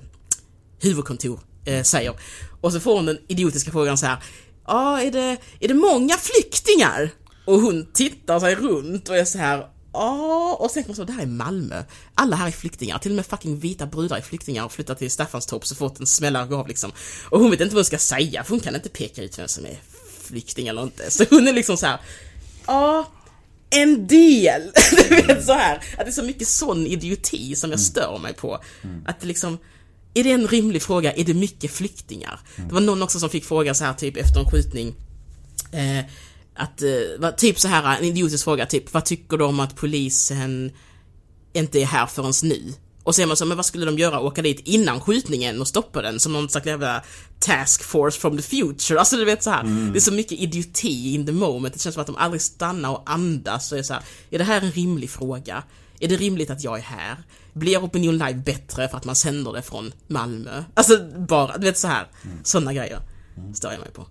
[0.78, 2.14] huvudkontor eh, säger.
[2.60, 4.18] Och så får hon den idiotiska frågan så här.
[4.66, 7.10] Ja, är det, är det många flyktingar?
[7.50, 9.66] Och hon tittar sig runt och är så här.
[9.92, 11.82] Ja, och sen kommer så, det här är Malmö.
[12.14, 15.10] Alla här är flyktingar, till och med fucking vita brudar är flyktingar och flyttar till
[15.10, 16.92] Staffanstorp så fort en smällare går av liksom.
[17.30, 19.48] Och hon vet inte vad hon ska säga, för hon kan inte peka ut vem
[19.48, 19.78] som är
[20.22, 21.10] flykting eller inte.
[21.10, 22.00] Så hon är liksom så här.
[22.66, 23.10] Ja,
[23.70, 24.62] en del.
[25.08, 25.76] Du vet så här.
[25.76, 28.58] Att det är så mycket sån idioti som jag stör mig på.
[29.06, 29.58] Att det liksom,
[30.14, 31.12] är det en rimlig fråga?
[31.12, 32.40] Är det mycket flyktingar?
[32.56, 34.94] Det var någon också som fick fråga så här typ efter en skjutning.
[35.72, 36.04] Eh,
[36.60, 40.72] att, eh, typ så här en idiotisk fråga, typ vad tycker du om att polisen
[41.52, 42.74] inte är här förrän nu?
[43.02, 44.20] Och så är man så, men vad skulle de göra?
[44.20, 47.02] Åka dit innan skjutningen och stoppa den som någon slags jävla
[47.38, 48.98] task force from the future.
[48.98, 49.60] Alltså du vet så här.
[49.60, 49.92] Mm.
[49.92, 51.74] det är så mycket idioti in the moment.
[51.74, 54.44] Det känns som att de aldrig stannar och andas och är så här, är det
[54.44, 55.62] här en rimlig fråga?
[56.00, 57.16] Är det rimligt att jag är här?
[57.52, 60.64] Blir Opinion Live bättre för att man sänder det från Malmö?
[60.74, 60.98] Alltså
[61.28, 62.06] bara, du vet så här.
[62.24, 62.38] Mm.
[62.44, 63.00] Sådana grejer
[63.54, 64.06] stör jag mig på.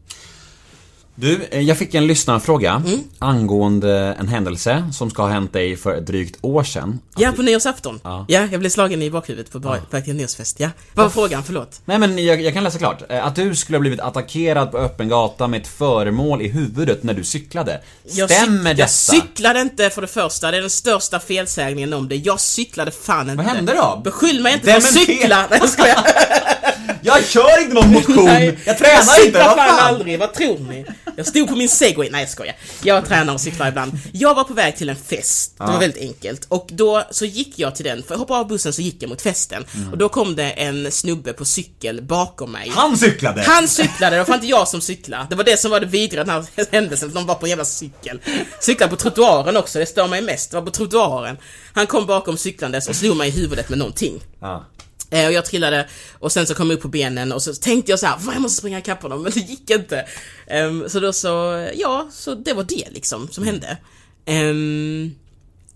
[1.21, 2.99] Du, eh, jag fick en lyssnarfråga Mm.
[3.19, 6.99] angående en händelse som ska ha hänt dig för ett drygt år sedan.
[7.17, 7.99] Ja, på nyårsafton.
[8.03, 8.25] Ja.
[8.27, 9.99] Ja, jag blev slagen i bakhuvudet på, ja.
[10.05, 10.59] en nyårsfest.
[10.59, 10.69] Ja.
[10.93, 11.43] Vad var frågan?
[11.43, 11.81] Förlåt.
[11.85, 13.03] Nej men jag, jag kan läsa klart.
[13.09, 17.03] Eh, Att du skulle ha blivit attackerad på öppen gata med ett föremål i huvudet
[17.03, 17.81] när du cyklade.
[18.03, 18.79] Jag Stämmer detta?
[18.81, 22.15] Jag cyklade inte för det första, det är den största felsägningen om det.
[22.15, 23.43] Jag cyklade fan inte.
[23.43, 24.01] Vad hände då?
[24.03, 25.47] Beskyll mig inte för att cykla!
[25.49, 25.97] Nej, jag skojar.
[27.01, 28.25] Jag kör inte någon motion!
[28.25, 30.85] Nej, jag tränar jag inte, vad fan aldrig, vad tror ni?
[31.15, 32.55] Jag stod på min segway, nej jag skojar.
[32.83, 33.91] Jag tränar och cyklar ibland.
[34.11, 36.45] Jag var på väg till en fest, det var väldigt enkelt.
[36.49, 39.09] Och då så gick jag till den, för jag hoppade av bussen så gick jag
[39.09, 39.65] mot festen.
[39.91, 42.71] Och då kom det en snubbe på cykel bakom mig.
[42.75, 43.41] Han cyklade!
[43.41, 45.27] Han cyklade, det var fan inte jag som cyklade.
[45.29, 47.65] Det var det som var det vidriga den här händelsen, de var på en jävla
[47.65, 48.19] cykel.
[48.59, 50.51] Cyklade på trottoaren också, det stör mig mest.
[50.51, 51.37] Det var på trottoaren.
[51.73, 54.21] Han kom bakom cyklandes och slog mig i huvudet med någonting.
[54.39, 54.65] Ja.
[55.11, 55.87] Eh, och jag trillade
[56.19, 58.33] och sen så kom jag upp på benen och så tänkte jag så här, "Fan,
[58.33, 60.05] jag måste springa ikapp honom, men det gick inte.
[60.47, 63.77] Ehm, så då så, ja, så det var det liksom som hände.
[64.25, 65.15] Ehm,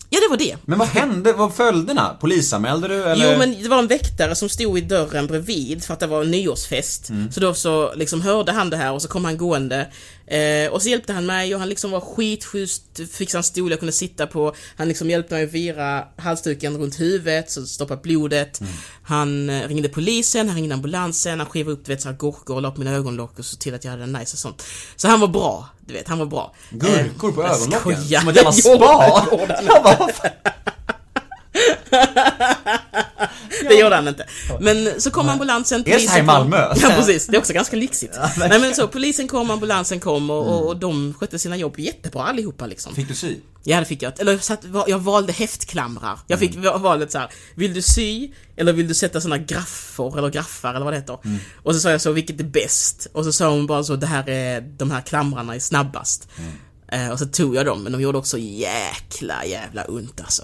[0.09, 0.57] ja, det var det.
[0.65, 1.33] Men vad hände?
[1.33, 2.17] Vad följderna?
[2.21, 3.31] Polisanmälde du eller?
[3.31, 6.21] Jo men det var en väktare som stod i dörren bredvid för att det var
[6.21, 7.09] en nyårsfest.
[7.09, 7.31] Mm.
[7.31, 9.87] Så då så liksom hörde han det här och så kom han gående.
[10.27, 13.79] Eh, och så hjälpte han mig och han liksom var skitschysst, fixade en stol jag
[13.79, 14.55] kunde sitta på.
[14.75, 18.61] Han liksom hjälpte mig att vira halsduken runt huvudet, så stoppa blodet.
[18.61, 18.73] Mm.
[19.03, 22.55] Han eh, ringde polisen, han ringde ambulansen, han skrev upp du vet så här gurkor
[22.55, 24.63] och la på mina ögonlock och så till att jag hade en nice och sånt.
[24.95, 26.53] Så han var bra, du vet, han var bra.
[26.69, 27.79] Gurkor på Eh, ögonlocken?
[27.79, 28.19] skojar.
[28.19, 28.51] Som ett jävla
[30.11, 30.37] spa?
[33.69, 34.25] Det gjorde han inte.
[34.59, 36.73] Men så kom ambulansen, så här i kom- Malmö?
[36.81, 38.17] Ja precis, det är också ganska lyxigt.
[38.37, 42.23] Nej men så, polisen kom, ambulansen kom och, och, och de skötte sina jobb jättebra
[42.23, 42.95] allihopa liksom.
[42.95, 43.35] Fick du sy?
[43.63, 44.19] Ja det fick jag.
[44.19, 46.19] Eller så att, jag valde häftklamrar.
[46.27, 47.29] Jag fick valet så här.
[47.55, 51.17] vill du sy eller vill du sätta såna graffer eller graffar eller vad det heter?
[51.63, 53.07] Och så sa jag så, vilket är bäst?
[53.13, 56.27] Och så sa hon bara så, det här är, de här klamrarna är snabbast.
[56.91, 60.43] Eh, och så tog jag dem, men de gjorde också jäkla jävla ont alltså.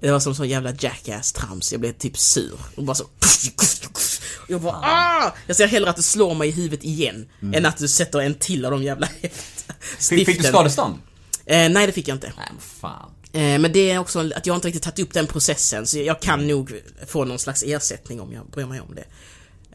[0.00, 2.58] Det var som sån jävla jackass-trams, jag blev typ sur.
[2.76, 3.04] Och bara så...
[3.04, 5.32] Och jag bara ah!
[5.46, 8.34] Jag ser hellre att du slår mig i huvudet igen, än att du sätter en
[8.34, 9.06] till av de jävla
[9.98, 10.24] stiften.
[10.26, 10.94] fick du skadestånd?
[11.46, 12.32] Eh, nej, det fick jag inte.
[12.36, 13.10] Nej men fan.
[13.32, 16.20] Eh, men det är också att jag inte riktigt tagit upp den processen, så jag
[16.20, 16.72] kan nog
[17.06, 19.04] få någon slags ersättning om jag bryr mig om det.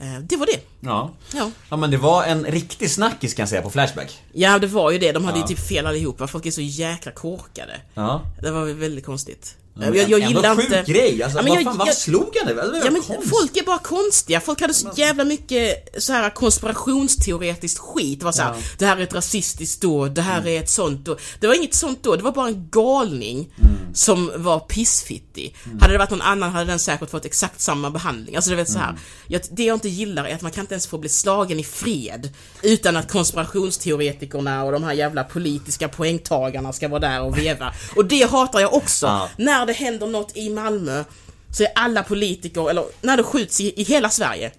[0.05, 0.59] Eh, det var det.
[0.80, 1.11] Ja.
[1.34, 1.51] Ja.
[1.69, 4.21] Ja men det var en riktig snackis kan jag säga på Flashback.
[4.34, 5.11] Ja, det var ju det.
[5.11, 5.45] De hade Ja.
[5.49, 6.28] ju typ fel allihopa.
[6.28, 7.82] Folk är så jäkla korkade.
[7.93, 8.21] Ja.
[8.41, 9.55] Det var väldigt konstigt.
[9.80, 10.84] Jag, jag ändå gillar sjuk inte...
[10.91, 13.30] grej, alltså, Ja, men vad jag- fan, jag- slog han var Ja men konst.
[13.30, 18.19] folk är bara konstiga, folk hade så jävla mycket så här konspirationsteoretiskt skit.
[18.19, 21.05] Det var så här, det här är ett rasistiskt dåd, det här är ett sånt
[21.05, 21.19] dåd.
[21.39, 23.53] Det var inget sånt dåd, det var bara en galning
[23.93, 25.55] som var pissfittig.
[25.82, 28.36] Hade det varit någon annan hade den säkert fått exakt samma behandling.
[28.36, 28.95] Alltså du vet så här.
[29.28, 31.63] Jag, det jag inte gillar är att man kan inte ens få bli slagen i
[31.63, 32.30] fred
[32.61, 37.74] utan att konspirationsteoretikerna och de här jävla politiska poängtagarna ska vara där och veva.
[37.95, 39.05] Och det hatar jag också.
[39.05, 39.30] Ja.
[39.64, 41.03] När det händer något i Malmö
[41.51, 44.51] så är alla politiker, eller när det skjuts i, i hela Sverige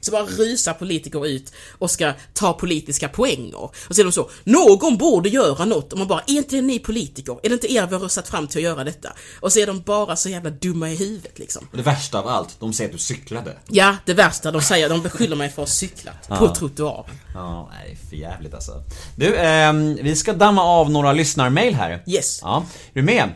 [0.00, 3.64] så bara rusar politiker ut och ska ta politiska poänger.
[3.64, 5.92] Och så är de så, någon borde göra något.
[5.92, 7.38] Och man bara, är inte det ni politiker?
[7.42, 9.12] Är det inte er vi har röstat fram till att göra detta?
[9.40, 11.68] Och så är de bara så jävla dumma i huvudet liksom.
[11.70, 13.56] Och det värsta av allt, de säger att du cyklade.
[13.68, 17.10] Ja, det värsta, de säger, de beskyller mig för att ha cyklat på trottoaren.
[17.34, 18.82] Ja, nej för jävligt alltså.
[19.16, 22.02] Du, ehm, vi ska damma av några lyssnarmail här.
[22.06, 22.38] Yes.
[22.42, 23.32] Ja, är du med?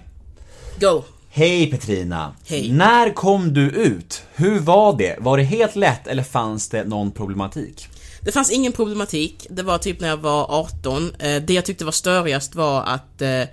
[0.81, 1.05] Go!
[1.29, 2.35] Hej Petrina.
[2.47, 2.73] Hej.
[2.73, 4.23] När kom du ut?
[4.35, 5.17] Hur var det?
[5.19, 7.89] Var det helt lätt eller fanns det någon problematik?
[8.21, 11.15] Det fanns ingen problematik, det var typ när jag var 18.
[11.19, 13.45] Eh, det jag tyckte var störigast var att eh,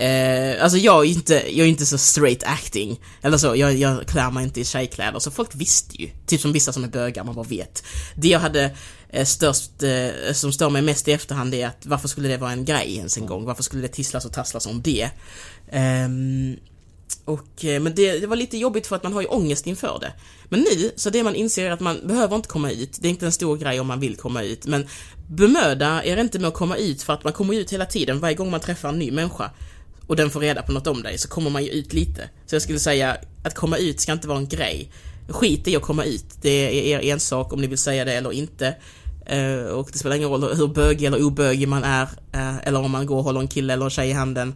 [0.00, 3.00] Eh, alltså jag är inte, jag är inte så straight acting.
[3.22, 5.18] Eller så, jag, jag klär mig inte i tjejkläder.
[5.18, 6.10] Så folk visste ju.
[6.26, 7.84] Typ som vissa som är bögar, man bara vet.
[8.14, 8.76] Det jag hade
[9.24, 12.64] störst, eh, som stör mig mest i efterhand är att varför skulle det vara en
[12.64, 13.44] grej ens en gång?
[13.44, 15.10] Varför skulle det tisslas och tasslas om det?
[15.70, 16.56] Ehm,
[17.24, 19.98] och, eh, men det, det var lite jobbigt för att man har ju ångest inför
[20.00, 20.12] det.
[20.48, 22.98] Men nu, så det man inser är att man behöver inte komma ut.
[23.00, 24.66] Det är inte en stor grej om man vill komma ut.
[24.66, 24.86] Men
[25.28, 28.20] bemöda er inte med att komma ut för att man kommer ut hela tiden.
[28.20, 29.50] Varje gång man träffar en ny människa
[30.06, 32.28] och den får reda på något om dig så kommer man ju ut lite.
[32.46, 34.90] Så jag skulle säga att komma ut ska inte vara en grej.
[35.28, 36.24] Skit i att komma ut.
[36.42, 38.74] Det är er ensak om ni vill säga det eller inte.
[39.26, 42.08] Eh, och det spelar ingen roll hur bögig eller obögig man är.
[42.32, 44.54] eh, eller om man går och håller en kille eller en tjej i handen.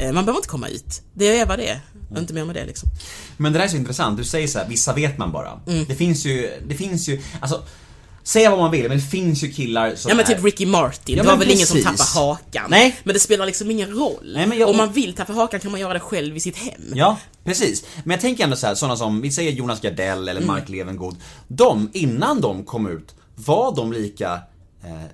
[0.00, 1.02] Eh, man behöver inte komma ut.
[1.14, 1.80] Det är vad det är.
[2.18, 2.88] Inte mer med det liksom.
[3.36, 5.60] Men det där är så intressant, du säger så här, vissa vet man bara.
[5.66, 5.84] Mm.
[5.88, 7.62] Det finns ju, det finns ju, alltså
[8.24, 10.34] Säga vad man vill, men det finns ju killar som Ja men är...
[10.34, 12.12] typ Ricky Martin, Ja, det var väl ingen som precis.
[12.14, 12.66] tappar hakan?
[12.70, 12.96] Nej.
[13.04, 14.32] Men det spelar liksom ingen roll.
[14.34, 16.56] Nej, men jag- Om man vill tappa hakan kan man göra det själv i sitt
[16.56, 16.82] hem.
[16.94, 17.84] Ja, precis.
[18.04, 20.46] Men jag tänker ändå så här, sådana som, vi säger Jonas Gardell eller Mm.
[20.46, 21.16] Mark Levengood.
[21.48, 23.14] De, innan de kom ut,
[23.46, 24.40] var de lika
[24.82, 25.04] eh,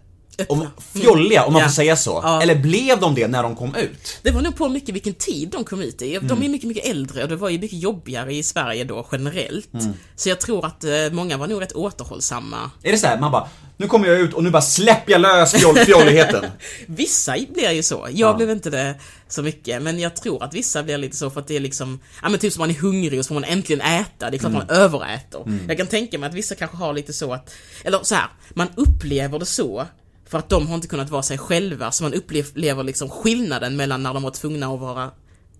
[0.48, 1.68] om, fjolliga, om man Ja.
[1.68, 2.20] får säga så?
[2.22, 2.42] Ja.
[2.42, 4.18] Eller blev de det när de kom ut?
[4.22, 6.12] Det var nog på mycket vilken tid de kom ut i.
[6.14, 6.42] De Mm.
[6.42, 9.74] är mycket, mycket äldre och det var ju mycket jobbigare i Sverige då generellt.
[9.74, 9.92] Mm.
[10.16, 12.70] Så jag tror att eh, många var nog rätt återhållsamma.
[12.82, 15.20] Är det så här, man bara, nu kommer jag ut och nu bara släpper jag
[15.20, 16.44] lös fjoll, fjolligheten?
[16.86, 18.08] Vissa blir ju så.
[18.12, 18.94] Jag blev inte det
[19.28, 22.00] så mycket, men jag tror att vissa blir lite så för att det är liksom,
[22.22, 24.38] ja men typ som man är hungrig och så får man äntligen äta, det är
[24.38, 24.66] klart Mm.
[24.68, 25.60] man överäter.
[25.68, 27.50] Jag kan tänka mig att vissa kanske har lite så att,
[27.84, 29.86] eller så här, man upplever det så
[30.30, 34.02] för att de har inte kunnat vara sig själva, så man upplever liksom skillnaden mellan
[34.02, 35.10] när de var tvungna att vara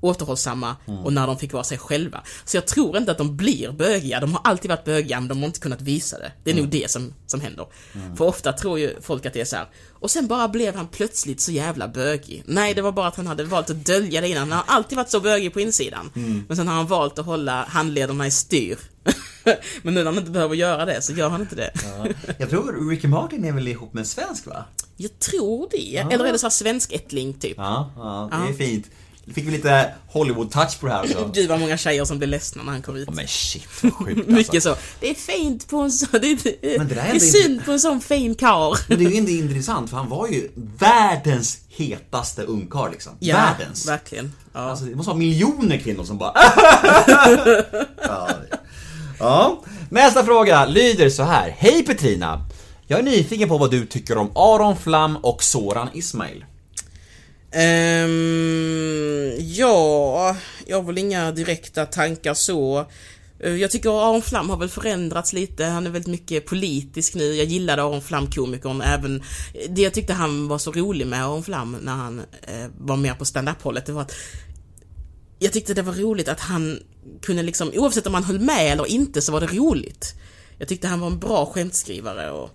[0.01, 1.01] återhållsamma Mm.
[1.05, 2.23] och när de fick vara sig själva.
[2.45, 5.39] Så jag tror inte att de blir bögiga, de har alltid varit bögiga men de
[5.39, 6.33] har inte kunnat visa det.
[6.45, 6.64] Det är Mm.
[6.64, 7.66] nog det som, som händer.
[8.16, 9.66] För ofta tror ju folk att det är så här.
[10.01, 12.43] och sen bara blev han plötsligt så jävla bögig.
[12.47, 14.53] Nej, det var bara att han hade valt att dölja det innan.
[14.53, 16.11] Han har alltid varit så bögig på insidan.
[16.16, 16.45] Mm.
[16.49, 18.79] Men sen har han valt att hålla handlederna i styr.
[19.83, 21.71] men nu när han inte behöver göra det så gör han inte det.
[22.39, 24.65] Jag tror Ricky Martin är väl ihop med en svensk va?
[24.97, 25.97] Jag tror det.
[26.15, 27.55] Eller är det så här svensk-ättling typ?
[27.57, 28.55] Ja, ja det är Ja.
[28.59, 28.87] fint.
[29.35, 31.31] Fick vi lite Hollywood-touch på det här också.
[31.35, 33.05] Gud vad många tjejer som blev ledsna när han kom ut.
[33.09, 34.31] Ja, men shit vad sjukt alltså.
[34.37, 34.77] Mycket så.
[35.01, 36.09] Det är fint på en sån...
[36.13, 38.77] Det är, Men det där är det är synd på en sån fin karl.
[38.89, 43.13] Men det är ju inte intressant för han var ju världens hetaste ungkarl liksom.
[43.19, 43.89] Ja, världens.
[43.89, 44.33] verkligen.
[44.53, 44.61] Ja.
[44.61, 46.33] Alltså det måste vara miljoner kvinnor som bara
[47.97, 48.29] ja,
[49.19, 49.62] ja.
[49.91, 51.55] Nästa fråga lyder så här.
[51.59, 52.47] Hej Petrina!
[52.87, 56.45] Jag är nyfiken på vad du tycker om Aron Flam och Soran Ismail.
[57.55, 62.87] Um, ja, jag har väl inga direkta tankar så.
[63.41, 67.35] Eh, jag tycker Aron Flam har väl förändrats lite, han är väldigt mycket politisk nu.
[67.35, 69.23] Jag gillade Aron Flam komikern även
[69.69, 73.19] Det jag tyckte han var så rolig med Aron Flam när han eh, var med
[73.19, 74.14] på stand-up-hållet, det var att
[75.39, 76.78] jag tyckte det var roligt att han
[77.22, 80.14] kunde liksom, oavsett om han höll med eller inte så var det roligt.
[80.59, 82.51] Jag tyckte han var en bra skämtskrivare och,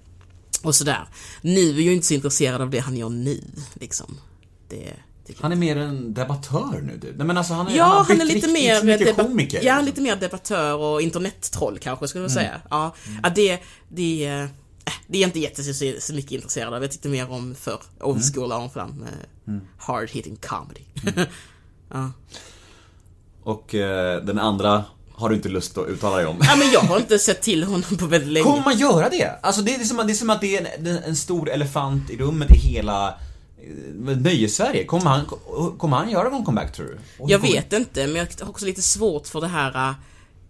[0.63, 1.07] och sådär.
[1.41, 3.41] Nu är jag inte så intresserad av det han gör nu,
[3.73, 4.17] liksom.
[4.69, 4.93] Det.
[5.39, 7.13] Han är mer en debattör nu du.
[7.17, 8.83] Nej men alltså han är, Ja, har han är lite mer...
[8.83, 9.59] mycket komiker.
[9.63, 9.85] Ja, liksom.
[9.85, 12.43] lite mer debattör och internettroll kanske, skulle jag Mm.
[12.43, 12.61] säga.
[12.69, 13.59] Ja, ja det,
[13.89, 14.45] det, eh,
[15.07, 16.81] det är jag inte jätte så, så mycket intresserad av.
[16.81, 18.33] Jag tyckte mer om för old Mm.
[18.33, 18.89] school Aron Flam,
[19.45, 20.81] med hard hitting comedy.
[21.07, 21.25] Mm.
[21.93, 22.11] ja.
[23.43, 24.83] Och eh, den andra
[25.15, 26.37] har du inte lust att uttala dig om.
[26.41, 28.43] ja, men jag har inte sett till honom på väldigt länge.
[28.43, 29.39] Kommer man göra det?
[29.43, 32.09] Alltså det är som, att- det är som att det är en, en stor elefant
[32.09, 34.83] i rummet i hela eh, Nöjes-Sverige.
[34.85, 35.25] Kommer han,
[35.77, 36.97] kommer han göra någon comeback tror du?
[37.23, 39.95] Och Jag kommer- vet inte, men jag har också lite svårt för det här äh,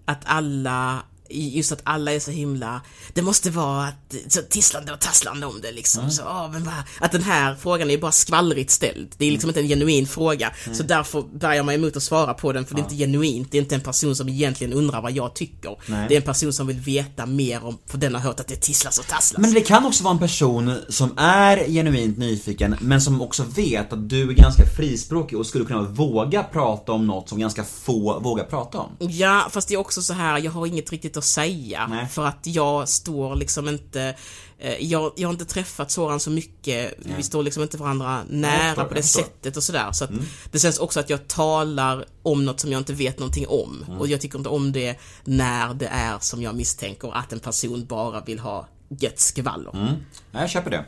[0.06, 1.00] att alla
[1.34, 2.82] Just att alla är så himla
[3.14, 6.12] Det måste vara att, så tisslande och tasslande om det liksom.
[6.12, 9.16] Så, åh, men vad, Att den här frågan är bara skvallrigt ställd.
[9.18, 10.52] Det är liksom inte en genuin fråga.
[10.74, 13.52] Så därför börjar man emot att svara på den för det är inte genuint.
[13.52, 15.78] Det är inte en person som egentligen undrar vad jag tycker.
[15.86, 16.06] Nej.
[16.10, 18.56] Det är en person som vill veta mer om, för den har hört att det
[18.56, 19.42] tisslas och tasslas.
[19.42, 23.94] Men det kan också vara en person som är genuint nyfiken men som också vet
[23.94, 28.20] att du är ganska frispråkig och skulle kunna våga prata om något som ganska få
[28.20, 28.90] vågar prata om.
[29.00, 31.88] Ja, fast det är också så här, jag har inget riktigt att säga.
[31.88, 32.08] Nej.
[32.08, 34.16] För att jag står liksom inte...
[34.60, 38.68] eh, Jag, jag har inte träffat Soran så mycket, vi står liksom inte varandra nära
[38.70, 39.92] förstår, på det sättet och sådär.
[39.92, 40.12] Så att
[40.52, 43.86] det känns också att jag talar om något som jag inte vet någonting om.
[44.00, 47.86] Och jag tycker inte om det när det är som jag misstänker, att en person
[47.86, 48.68] bara vill ha
[49.00, 49.98] gött skvaller.
[50.32, 50.86] Ja, jag köper det.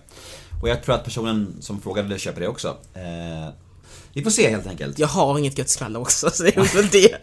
[0.61, 2.77] Och jag tror att personen som frågade köper det också.
[2.93, 3.53] Eh,
[4.15, 4.99] vi får se helt enkelt.
[4.99, 7.15] Jag har inget gött skvaller också, så det är väl det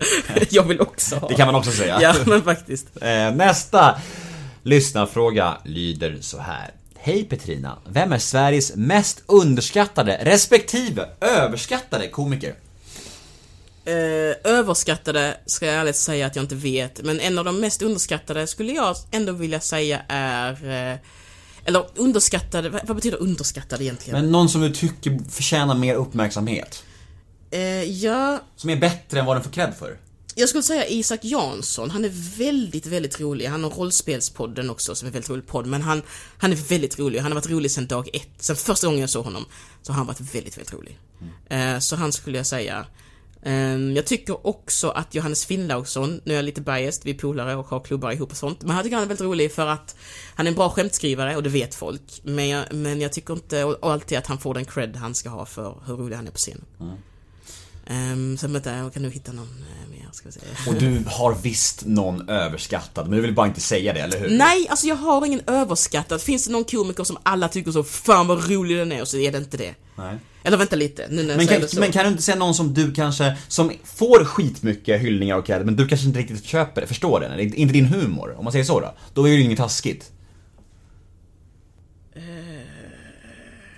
[0.51, 1.29] jag vill också ha.
[1.29, 1.99] Det kan man också säga.
[2.03, 2.87] Ja, men faktiskt.
[3.03, 4.01] Eh, nästa
[4.63, 6.71] lyssnarfråga lyder så här.
[6.97, 12.55] Hej Petrina, vem är Sveriges mest underskattade respektive överskattade komiker?
[13.85, 17.83] Eh, överskattade ska jag ärligt säga att jag inte vet, men en av de mest
[17.83, 20.91] underskattade skulle jag ändå vilja säga är...
[20.93, 20.99] Eh,
[21.65, 24.21] eller underskattade, vad, vad betyder underskattade egentligen?
[24.21, 26.85] Men någon som du tycker förtjänar mer uppmärksamhet.
[27.51, 29.99] eh, ja, Som är bättre än vad den får cred för.
[30.35, 33.47] jag skulle säga Isak Jansson, han är väldigt, väldigt rolig.
[33.47, 36.03] Han har Rollspelspodden också som är en väldigt rolig podd, men han,
[36.39, 37.19] han är väldigt rolig.
[37.19, 38.29] Han har varit rolig sedan dag ett.
[38.39, 39.45] Sen första gången jag såg honom
[39.83, 40.99] så har han varit väldigt, väldigt rolig.
[41.49, 42.87] Eh, så han skulle jag säga.
[43.43, 47.57] Ehm, jag tycker också att Johannes Finnlaugsson, nu är jag lite biased, vi är polare
[47.57, 49.97] och har klubbar ihop och sånt, men han tycker han är väldigt rolig för att
[50.35, 52.21] han är en bra skämtskrivare och det vet folk.
[52.23, 55.47] Men jag, men jag tycker inte alltid att han får den cred han ska ha
[55.47, 56.65] för hur rolig han är på scenen.
[57.91, 60.41] Um, sen vänta, jag kan nu hitta någon eh, mer, ska vi se.
[60.69, 64.39] Och du har visst någon överskattad, men du vill bara inte säga det, eller hur?
[64.39, 66.21] Nej, alltså jag har ingen överskattad.
[66.21, 69.17] Finns det någon komiker som alla tycker så, fan vad rolig den är, och så
[69.17, 69.75] är det inte det.
[69.97, 70.19] Nej.
[70.45, 71.81] Eller vänta lite, nu när jag Men säger kan, det så.
[71.81, 75.65] men kan du inte säga någon som du kanske, som får skitmycket hyllningar och cred,
[75.67, 77.33] men du kanske inte riktigt köper det, förstår den?
[77.33, 78.95] Eller inte din humor, om man säger så då.
[79.15, 80.11] Då är det ju inget taskigt.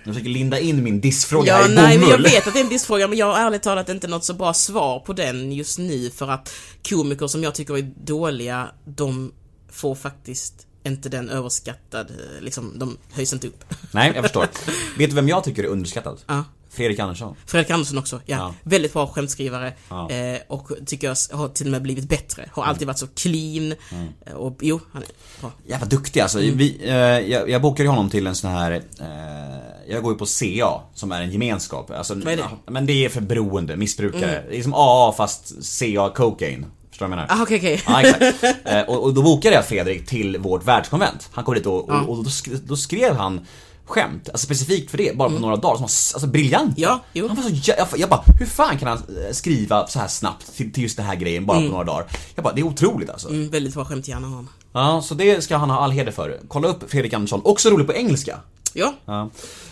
[0.03, 2.31] Jag försöker linda in min dissfråga Ja, här i nej, men jag bomull.
[2.31, 4.53] vet att det är en dissfråga, men jag har ärligt talat inte något så bra
[4.53, 6.53] svar på den just nu, för att
[6.89, 9.31] komiker som jag tycker är dåliga, de
[9.71, 10.53] får faktiskt
[10.83, 13.63] inte den överskattad, eh, liksom, de höjs inte upp.
[13.91, 14.47] Nej, jag förstår.
[14.97, 16.21] vet du vem jag tycker är underskattad?
[16.27, 16.43] Ja.
[16.75, 17.35] Fredrik Andersson.
[17.45, 18.37] Fredrik Andersson också, ja.
[18.37, 18.53] Ja.
[18.63, 19.73] Väldigt bra skämtskrivare.
[19.89, 20.09] Ja.
[20.09, 22.49] Eh, och tycker jag har till och med blivit bättre.
[22.53, 23.73] Har alltid varit så clean.
[23.91, 24.07] Mm.
[24.25, 25.07] Eh, Och jo, han är
[25.41, 25.51] bra.
[25.67, 26.41] Jävla duktig alltså.
[26.41, 26.57] Mm.
[26.57, 26.93] Vi, eh,
[27.31, 31.11] jag, jag bokade honom till en sån här, eh, jag går ju på CA, som
[31.11, 31.91] är en gemenskap.
[31.91, 32.43] Alltså, Vad är det?
[32.43, 32.57] Mm.
[32.67, 34.43] Men det är för beroende, missbrukare.
[34.49, 36.65] Det är som AA fast CA cocaine.
[36.89, 37.39] Förstår du vad jag menar?
[37.39, 37.81] Ah, okej, okej.
[37.87, 38.43] Ja, exakt.
[38.65, 41.29] Eh, och, och då bokade jag Fredrik till vårt världskonvent.
[41.31, 42.25] Han kom dit och, och, och
[42.67, 43.45] då skrev han
[43.85, 46.65] skämt, alltså specifikt för det, bara på några dagar, som var alltså briljanta.
[46.65, 46.73] Mm.
[46.77, 47.27] Ja, jo.
[47.27, 50.55] Han var så jag, jag bara, hur fan kan han eh, skriva så här snabbt
[50.55, 52.05] till, till just den här grejen bara på några dagar?
[52.35, 53.29] Jag bara, det är otroligt alltså.
[53.29, 54.49] Mm, väldigt bra skämthjärna har han.
[54.73, 56.39] Ja, så det ska han ha all heder för.
[56.47, 58.39] Kolla upp Fredrik Andersson, också rolig på engelska.
[58.73, 59.29] Ja, Ja.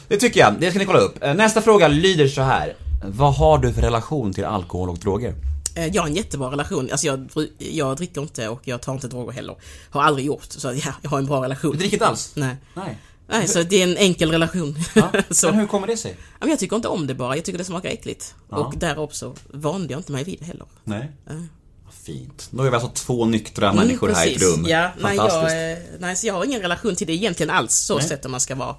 [0.08, 1.24] Det tycker jag, det ska ni kolla upp.
[1.24, 2.76] Eh, Nästa fråga lyder så här.
[3.06, 5.34] Vad har du för relation till alkohol och droger?
[5.76, 6.90] eh, jag har en jättebra relation.
[6.92, 9.56] Alltså jag, jag dricker inte och jag tar inte droger heller.
[9.90, 11.72] Har aldrig gjort, så ja, jag har en bra relation.
[11.72, 12.32] Du dricker inte alls?
[12.36, 12.56] Nej.
[12.74, 12.98] Nej.
[13.34, 14.76] Nej, så det är en enkel relation.
[14.94, 15.12] Ja.
[15.30, 15.48] så.
[15.48, 16.18] Men hur kommer det sig?
[16.42, 18.36] Ja, jag tycker inte om det bara, jag tycker det smakar äckligt.
[18.50, 18.58] Ja.
[18.58, 20.66] Och därav så vande jag inte mig vid det heller.
[20.84, 21.12] Nej.
[21.28, 21.38] Nej.
[21.86, 22.48] Vad Fint.
[22.52, 24.54] Då är vi alltså två nyktra människor här i ett rum.
[24.54, 25.54] Mm, Ja, nej, Fantastiskt.
[25.56, 28.08] jag, eh, nej, så jag har ingen relation till det egentligen alls, så Nej.
[28.08, 28.76] sett om man ska vara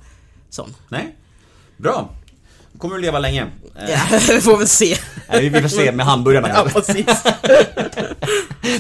[0.51, 0.75] sån.
[0.89, 1.17] Nej.
[1.77, 2.11] Bra.
[2.79, 3.47] Kommer du leva länge.
[3.89, 4.97] Ja, vi får väl se.
[5.29, 6.49] nej, vi får se med hamburgarna.
[6.49, 7.07] Ja, precis.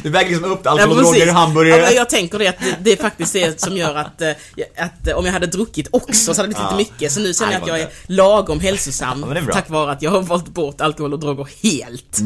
[0.02, 1.26] Du väger liksom upp Ja, alkohol, droger, precis.
[1.26, 1.82] Ja, hamburgare.
[1.82, 4.30] men jag tänker det att det, det är faktiskt det som gör att, eh,
[4.76, 6.76] att eh, om jag hade druckit också så hade det blivit Ja.
[6.78, 7.12] lite mycket.
[7.12, 10.20] Så nu känner jag att jag är lagom hälsosam Ja, tack vare att jag har
[10.22, 12.18] valt bort alkohol och droger helt.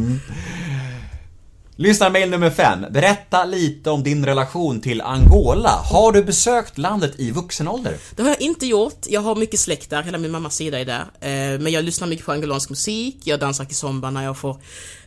[1.80, 2.84] Lyssnarmail nummer 5.
[2.90, 5.68] Berätta lite om din relation till Angola.
[5.68, 7.96] Har du besökt landet i vuxen ålder?
[8.16, 9.06] Det har jag inte gjort.
[9.08, 11.00] Jag har mycket släkt där, hela min mammas sida är där.
[11.20, 14.56] Eh, men jag lyssnar mycket på angolansk musik, jag dansar kizomba när jag får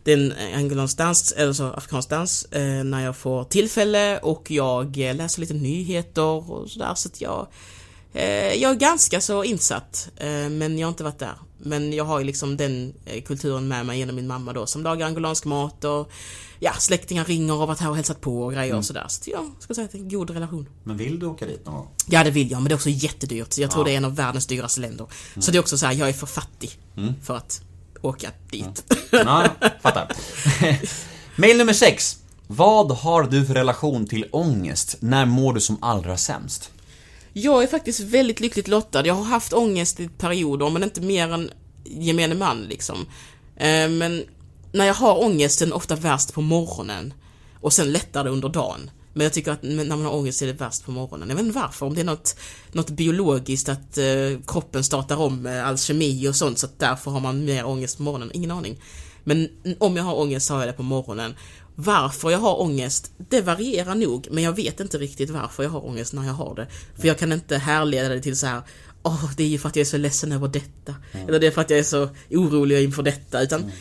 [0.03, 2.47] den eh, angolansk dans, eller så afrikansk dans,
[2.83, 7.47] när jag får tillfälle och jag läser lite nyheter och sådär så att jag
[8.13, 11.33] jag är ganska så insatt, eh, men jag har inte varit där.
[11.63, 14.83] Men jag har ju liksom den eh, kulturen med mig genom min mamma då som
[14.83, 16.11] lagar angolansk mat och
[16.59, 19.05] ja, släktingar ringer och har varit här och hälsat på och grejer och sådär.
[19.09, 20.69] Så jag ska säga att det är en god relation.
[20.83, 21.87] Men vill du åka dit någon gång?
[22.07, 23.57] Ja, det vill jag, men det är också jättedyrt.
[23.57, 23.85] Jag tror Ja.
[23.85, 25.07] det är en av världens dyraste länder.
[25.39, 26.79] Så det är också så här, jag är för fattig
[27.23, 27.61] för att
[28.01, 28.93] åka dit.
[29.11, 29.47] Ja,
[29.81, 30.11] fattar.
[31.35, 32.17] Mail nummer sex.
[32.47, 34.95] Vad har du för relation till ångest?
[34.99, 36.71] När mår du som allra sämst?
[37.33, 39.05] Jag är faktiskt väldigt lyckligt lottad.
[39.05, 41.51] Jag har haft ångest i perioder, men inte mer än
[41.83, 42.97] gemene man liksom.
[43.55, 44.23] Eh, men
[44.71, 47.13] när jag har ångest är ofta värst på morgonen.
[47.61, 48.91] Och sen lättare under dagen.
[49.13, 51.29] Men jag tycker att när man har ångest är det värst på morgonen.
[51.29, 52.35] Jag vet inte varför, om det är något,
[52.71, 54.05] något biologiskt att eh,
[54.47, 57.97] kroppen startar om med all kemi och sånt så att därför har man mer ångest
[57.97, 58.31] på morgonen.
[58.33, 58.81] Ingen aning.
[59.23, 61.35] Men om jag har ångest så har jag det på morgonen.
[61.83, 65.85] Varför jag har ångest, det varierar nog, men jag vet inte riktigt varför jag har
[65.85, 66.67] ångest när jag har det.
[66.99, 68.61] För jag kan inte härleda det till så här.
[69.03, 70.95] Åh, det är ju för att jag är så ledsen över detta.
[71.27, 73.41] Eller det är för att jag är så orolig inför detta.
[73.41, 73.71] Utan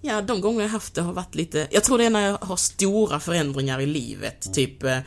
[0.00, 1.68] Ja, de gånger jag haft det har varit lite...
[1.70, 4.54] Jag tror det är när jag har stora förändringar i livet.
[4.54, 4.82] Typ...
[4.82, 4.98] Eh,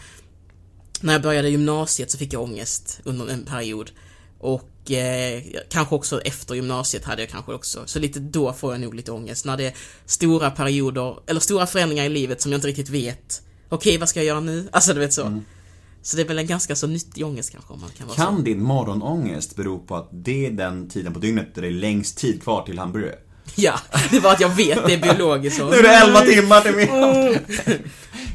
[1.01, 3.91] när jag började gymnasiet så fick jag ångest under en period.
[4.39, 7.84] Och eh, kanske också efter gymnasiet hade jag kanske också.
[7.86, 9.46] Så lite då får jag nog lite ångest.
[9.46, 9.74] När det är
[10.06, 13.42] stora perioder, eller stora förändringar i livet som jag inte riktigt vet.
[13.70, 14.70] Okej, vad ska jag göra nu?
[14.72, 15.42] Alltså, du vet så.
[16.02, 18.24] Så det är väl en ganska så nyttig ångest kanske, om man kan vara så.
[18.24, 21.72] Kan din morgonångest bero på att det är den tiden på dygnet där det är
[21.72, 23.16] längst tid kvar till hamburgare?
[23.56, 23.80] Ja,
[24.12, 25.70] det är bara att jag vet, det är biologiskt så.
[25.70, 27.39] Nu är det 11 timmar till min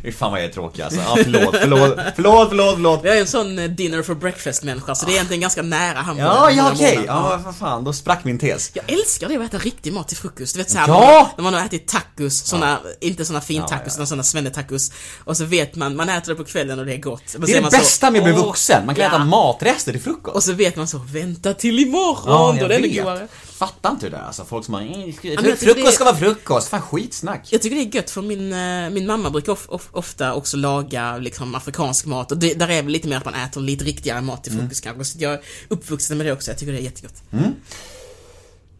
[0.02, 1.00] Fy fan vad jag är tråkig alltså.
[1.00, 3.00] Ja, förlåt, förlåt, förlåt, förlåt, förlåt.
[3.04, 5.98] Jag är en sån eh, dinner for breakfast människa, så det är egentligen ganska nära
[5.98, 6.34] hamburgare.
[6.34, 6.96] Ja, ja okej.
[6.96, 7.04] morgonen.
[7.06, 8.70] Ja, vad fan, då sprack min tes.
[8.74, 10.54] Jag älskar det att äta riktig mat till frukost.
[10.54, 11.30] Du vet såhär, Ja!
[11.36, 13.92] när man har ätit tacos, såna, inte såna fin Ja, tacos, ja.
[13.94, 14.92] utan såna svennetacos.
[15.24, 17.22] Och så vet man, man äter det på kvällen och det är gott.
[17.32, 18.86] Men Det är det man så, bästa med att bli "Åh, vuxen.
[18.86, 20.36] Man kan ja." äta matrester till frukost.
[20.36, 23.28] Och så vet man så, vänta till imorgon, Ja, då är det ännu godare.
[23.56, 24.44] Fattar inte det där alltså.
[24.44, 24.82] Folk som har...
[25.00, 26.68] "Eh, men jag tycker Frukost det- ska vara frukost.
[26.68, 27.48] Fan skitsnack.
[27.50, 30.56] Jag tycker det är gött för min, eh, min mamma brukar of, of, ofta också
[30.56, 33.84] laga liksom afrikansk mat och det, där är väl lite mer att man äter lite
[33.84, 34.64] riktigare mat till Mm.
[34.64, 35.04] frukost kanske.
[35.04, 37.22] Så jag är uppvuxen med det också, jag tycker det är jättegott.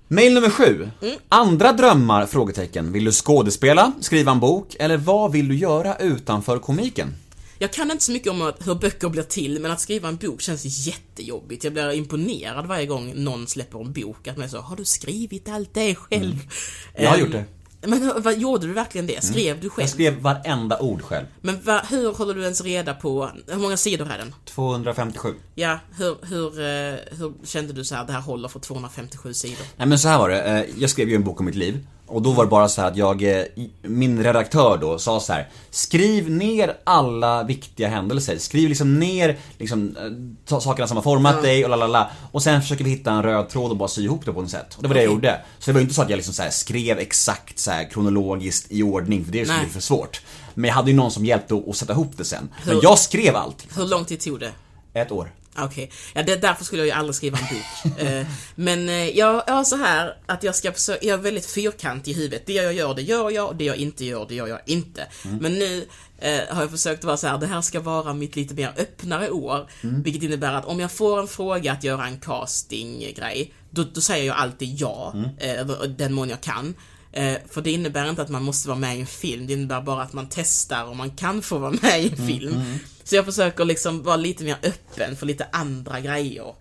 [0.09, 0.91] Mail nummer sju.
[1.03, 1.17] Mm.
[1.29, 2.27] Andra drömmar?
[2.27, 2.93] Frågetecken.
[2.93, 7.15] Vill du skådespela, skriva en bok eller vad vill du göra utanför komiken?
[7.59, 10.17] Jag kan inte så mycket om att- hur böcker blir till, men att skriva en
[10.17, 11.65] bok känns jättejobbigt.
[11.65, 14.29] Jag blir imponerad varje gång någon släpper en bok.
[14.29, 16.35] Att man så, har du skrivit allt det själv?
[16.97, 17.45] Jag har Ehm, gjort det.
[17.89, 19.25] Men vad, gjorde du verkligen det?
[19.25, 19.83] Skrev du själv?
[19.83, 21.27] Jag skrev varenda ord själv.
[21.41, 24.35] Men va, hur håller du ens reda på, hur många sidor är den?
[24.45, 25.35] 257.
[25.55, 29.67] Ja, hur, hur, eh, hur kände du så här, det här håller för 257 sidor?
[29.77, 31.87] Nej men så här var det, eh, jag skrev ju en bok om mitt liv.
[32.07, 33.45] Och då var det bara så här att jag, eh,
[33.83, 39.97] min redaktör då sa så här: Skriv ner alla viktiga händelser, skriv liksom ner liksom,
[40.51, 42.11] eh, sakerna som har format dig och lalala.
[42.33, 44.51] Och sen försöker vi hitta en röd tråd och bara sy ihop det på något
[44.51, 44.75] sätt.
[44.77, 45.41] Och det var det jag gjorde.
[45.59, 48.83] Så det var ju inte så att jag liksom så skrev exakt så kronologiskt i
[48.83, 50.21] ordning, för det skulle bli för svårt.
[50.55, 52.49] Men jag hade ju någon som hjälpte att att sätta ihop det sen.
[52.65, 53.67] Men Hur- jag skrev allt.
[53.77, 54.53] Hur lång tid tog det?
[54.93, 55.33] Ett år.
[55.59, 57.99] Okej, ja det, därför skulle jag ju aldrig skriva en bok.
[58.01, 61.47] eh, men eh, jag, jag har så här att jag ska försöka, jag är väldigt
[61.47, 62.47] fyrkantig i huvudet.
[62.47, 65.07] Det jag gör, det gör jag, och det jag inte gör, det gör jag inte.
[65.41, 65.87] Men nu
[66.19, 69.31] eh, har jag försökt vara så här, det här ska vara mitt lite mer öppnare
[69.31, 69.71] år.
[69.81, 74.27] Vilket innebär att om jag får en fråga att göra en castinggrej, då, då säger
[74.27, 76.75] jag alltid ja, eh, eller den mån jag kan.
[77.17, 79.81] Eh, för det innebär inte att man måste vara med i en film, det innebär
[79.81, 82.79] bara att man testar om man kan få vara med i en film.
[83.05, 86.55] Så jag försöker liksom vara lite mer öppen för lite andra grejer.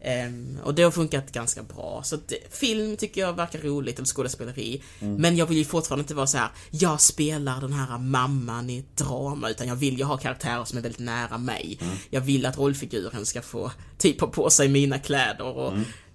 [0.00, 2.02] Ehm, och det har funkat ganska bra.
[2.04, 4.82] Så att, eh, film tycker jag verkar roligt, eller skådespeleri.
[4.98, 6.48] Men jag vill ju fortfarande inte vara så här.
[6.70, 10.78] jag spelar den här mamman i ett drama, utan jag vill ju ha karaktärer som
[10.78, 11.78] är väldigt nära mig.
[12.10, 15.72] Jag vill att rollfiguren ska få typ ha på sig mina kläder och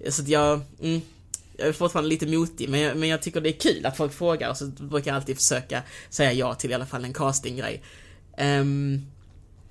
[0.09, 1.01] så att jag, mm,
[1.61, 4.13] jag är fortfarande lite motig, men jag, men jag tycker det är kul att folk
[4.13, 7.83] frågar och så brukar jag alltid försöka säga ja till i alla fall en castinggrej.
[8.37, 9.05] Um,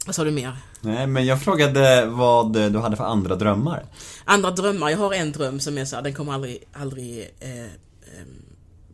[0.06, 0.56] vad sa du mer?
[0.80, 3.84] Nej men jag frågade vad du hade för andra drömmar.
[4.24, 7.64] Andra drömmar, jag har en dröm som är så här, den kommer aldrig, aldrig eh,
[7.64, 8.26] eh,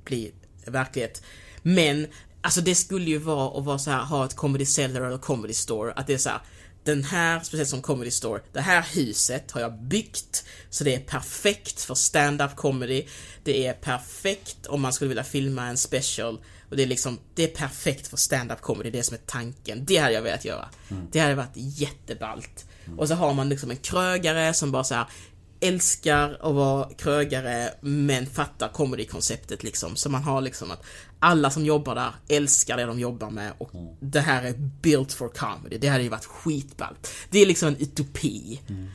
[0.04, 0.32] bli
[0.66, 1.22] verklighet.
[1.62, 2.06] Men,
[2.40, 5.54] alltså det skulle ju vara att vara så här, ha ett comedy cellar eller comedy
[5.54, 6.40] store, att det är så här,
[6.86, 11.00] den här, speciellt som comedy store, det här huset har jag byggt så det är
[11.00, 13.06] perfekt för stand-up comedy.
[13.44, 16.38] Det är perfekt om man skulle vilja filma en special
[16.70, 19.84] och det är liksom, det är perfekt för stand-up comedy, det är som är tanken.
[19.84, 20.68] Det hade jag velat göra.
[21.12, 22.64] Det hade varit jätteballt.
[22.96, 25.06] Och så har man liksom en krögare som bara så här
[25.60, 29.96] älskar att vara krögare men fattar comedy-konceptet liksom.
[29.96, 30.84] Så man har liksom att
[31.18, 35.28] alla som jobbar där älskar det de jobbar med och det här är built for
[35.28, 35.78] comedy.
[35.78, 37.08] Det hade ju varit skitballt.
[37.30, 38.60] Det är liksom en utopi.
[38.68, 38.88] Ehm,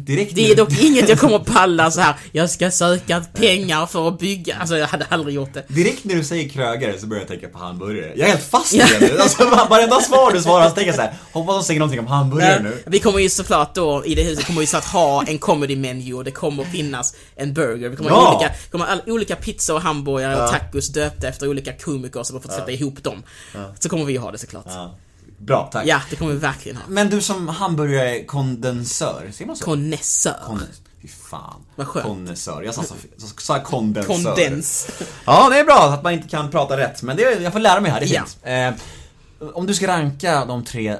[0.00, 2.14] Direkt det är dock inget jag kommer palla så här.
[2.32, 4.56] jag ska söka pengar för att bygga.
[4.60, 5.64] Alltså jag hade aldrig gjort det.
[5.68, 8.12] Direkt när du säger krögare så börjar jag tänka på hamburgare.
[8.16, 9.18] Jag är helt fast i det nu.
[9.18, 12.06] Alltså varenda svar du svarar så tänker jag så här, hoppas de säger någonting om
[12.06, 12.82] hamburgare nu.
[12.86, 15.76] Vi kommer ju såklart då, i det huset, kommer ju så att ha en comedy
[15.76, 17.88] menu och det kommer att finnas en burger.
[17.88, 18.16] Vi kommer Ja.
[18.16, 22.36] ha olika, kommer all, olika pizza och hamburgare och tacos döpta efter olika komiker som
[22.36, 23.22] har fått sätta ihop dem.
[23.80, 24.64] Så kommer vi ju ha det såklart.
[24.68, 24.98] Ja, Ja.
[25.46, 25.86] Bra, tack.
[26.10, 26.84] det kommer vi verkligen ha.
[26.88, 29.64] Men du som hamburgare-kondensör, ser man så?
[29.64, 30.36] Konnässör.
[30.46, 30.80] Kondens.
[31.02, 31.60] Fy fan.
[31.76, 32.06] Vad skönt.
[32.06, 32.62] Kondensör.
[32.62, 34.14] Jag sa, så, så, sa kondensör.
[34.14, 34.88] Kondens.
[35.24, 37.80] Ja, det är bra att man inte kan prata rätt, men det, jag får lära
[37.80, 38.24] mig här, det är Ja.
[38.24, 38.80] fint.
[39.42, 40.96] Eh, om du ska ranka de tre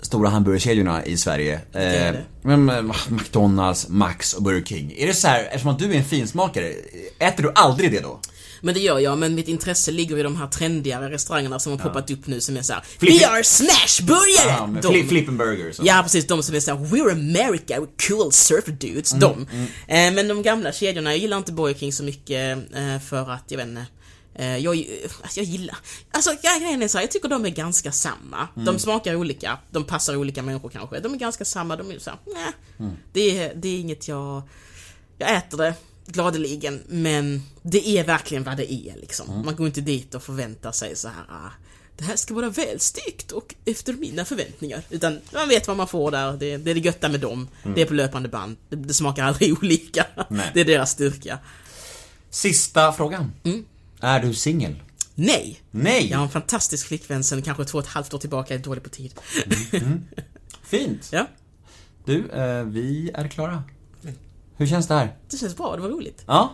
[0.00, 1.54] stora hamburgerkedjorna i Sverige.
[1.54, 2.24] Eh, det?
[2.42, 4.94] men, eh, McDonalds, Max och Burger King.
[4.96, 6.72] Är det så här, eftersom att du är en finsmakare,
[7.18, 8.20] äter du aldrig det då?
[8.64, 11.78] Men det gör jag, men mitt intresse ligger i de här trendigare restaurangerna som har
[11.78, 14.78] poppat upp nu som är såhär Flippy- We are smashburgare!
[14.82, 15.80] Ja, fli, Flippen Burgers.
[15.82, 16.26] Ja, precis.
[16.26, 19.12] De som är såhär We're America, we're cool surfer dudes.
[19.12, 19.46] Mm, de.
[19.94, 23.44] Eh, men de gamla kedjorna, jag gillar inte Burger King så mycket eh, för att,
[23.48, 23.86] jag vet inte.
[24.34, 24.86] Eh, jag,
[25.22, 25.76] alltså, jag gillar...
[26.10, 28.48] Alltså grejen är så här, jag tycker de är ganska samma.
[28.56, 28.64] Mm.
[28.64, 31.00] De smakar olika, de passar olika människor kanske.
[31.00, 32.52] De är ganska samma, de är såhär, nej.
[32.78, 32.92] Mm.
[33.12, 34.42] Det, är, det är inget jag...
[35.18, 35.74] Jag äter det
[36.12, 39.30] gladeligen, men det är verkligen vad det är liksom.
[39.30, 39.44] Mm.
[39.44, 41.24] Man går inte dit och förväntar sig så här.
[41.28, 41.50] ah,
[41.96, 44.82] Det här ska vara välstyckt och efter mina förväntningar.
[44.90, 46.32] Utan man vet vad man får där.
[46.32, 47.48] Det, det är det götta med dem.
[47.74, 48.56] Det är på löpande band.
[48.68, 50.04] Det, det smakar aldrig olika.
[50.14, 50.26] Mm.
[50.28, 50.50] Nej.
[50.54, 51.38] Det är deras styrka.
[52.30, 53.32] Sista frågan.
[53.44, 53.64] Mm.
[54.00, 54.82] Är du singel?
[55.14, 55.60] Nej!
[55.70, 56.10] Nej!
[56.10, 58.64] Jag har en fantastisk flickvän sen kanske två och ett halvt år tillbaka, jag är
[58.64, 59.14] dålig på tid.
[60.64, 61.08] Fint.
[61.12, 61.26] Ja,
[62.04, 63.62] Du, eh, vi är klara.
[64.62, 65.16] Hur känns det här?
[65.30, 66.24] det känns bra, det var roligt.
[66.26, 66.52] Ja,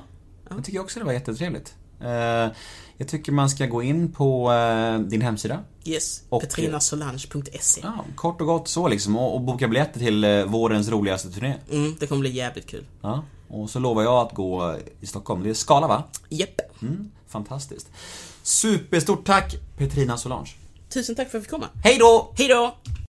[0.50, 1.74] jag tycker också det var jättetrevligt.
[2.00, 2.52] Eh,
[2.96, 5.60] jag tycker man ska gå in på eh, din hemsida.
[5.84, 7.80] Yes, petrinasolange.se.
[7.84, 9.16] Ja, kort och gott så liksom.
[9.16, 11.54] Och, och boka biljetter till eh, vårens roligaste turné.
[11.70, 12.84] Mm, det kommer bli jävligt kul.
[13.00, 13.24] Ja.
[13.48, 15.42] Och så lovar jag att gå i Stockholm.
[15.42, 16.02] Det är Skala va?
[16.28, 16.60] Japp.
[16.82, 17.90] Mm, fantastiskt.
[18.42, 20.50] Superstort tack Petrina Solange.
[20.88, 21.66] Tusen tack för att jag fick komma.
[21.84, 22.32] Hej då!
[22.38, 22.74] Hej då!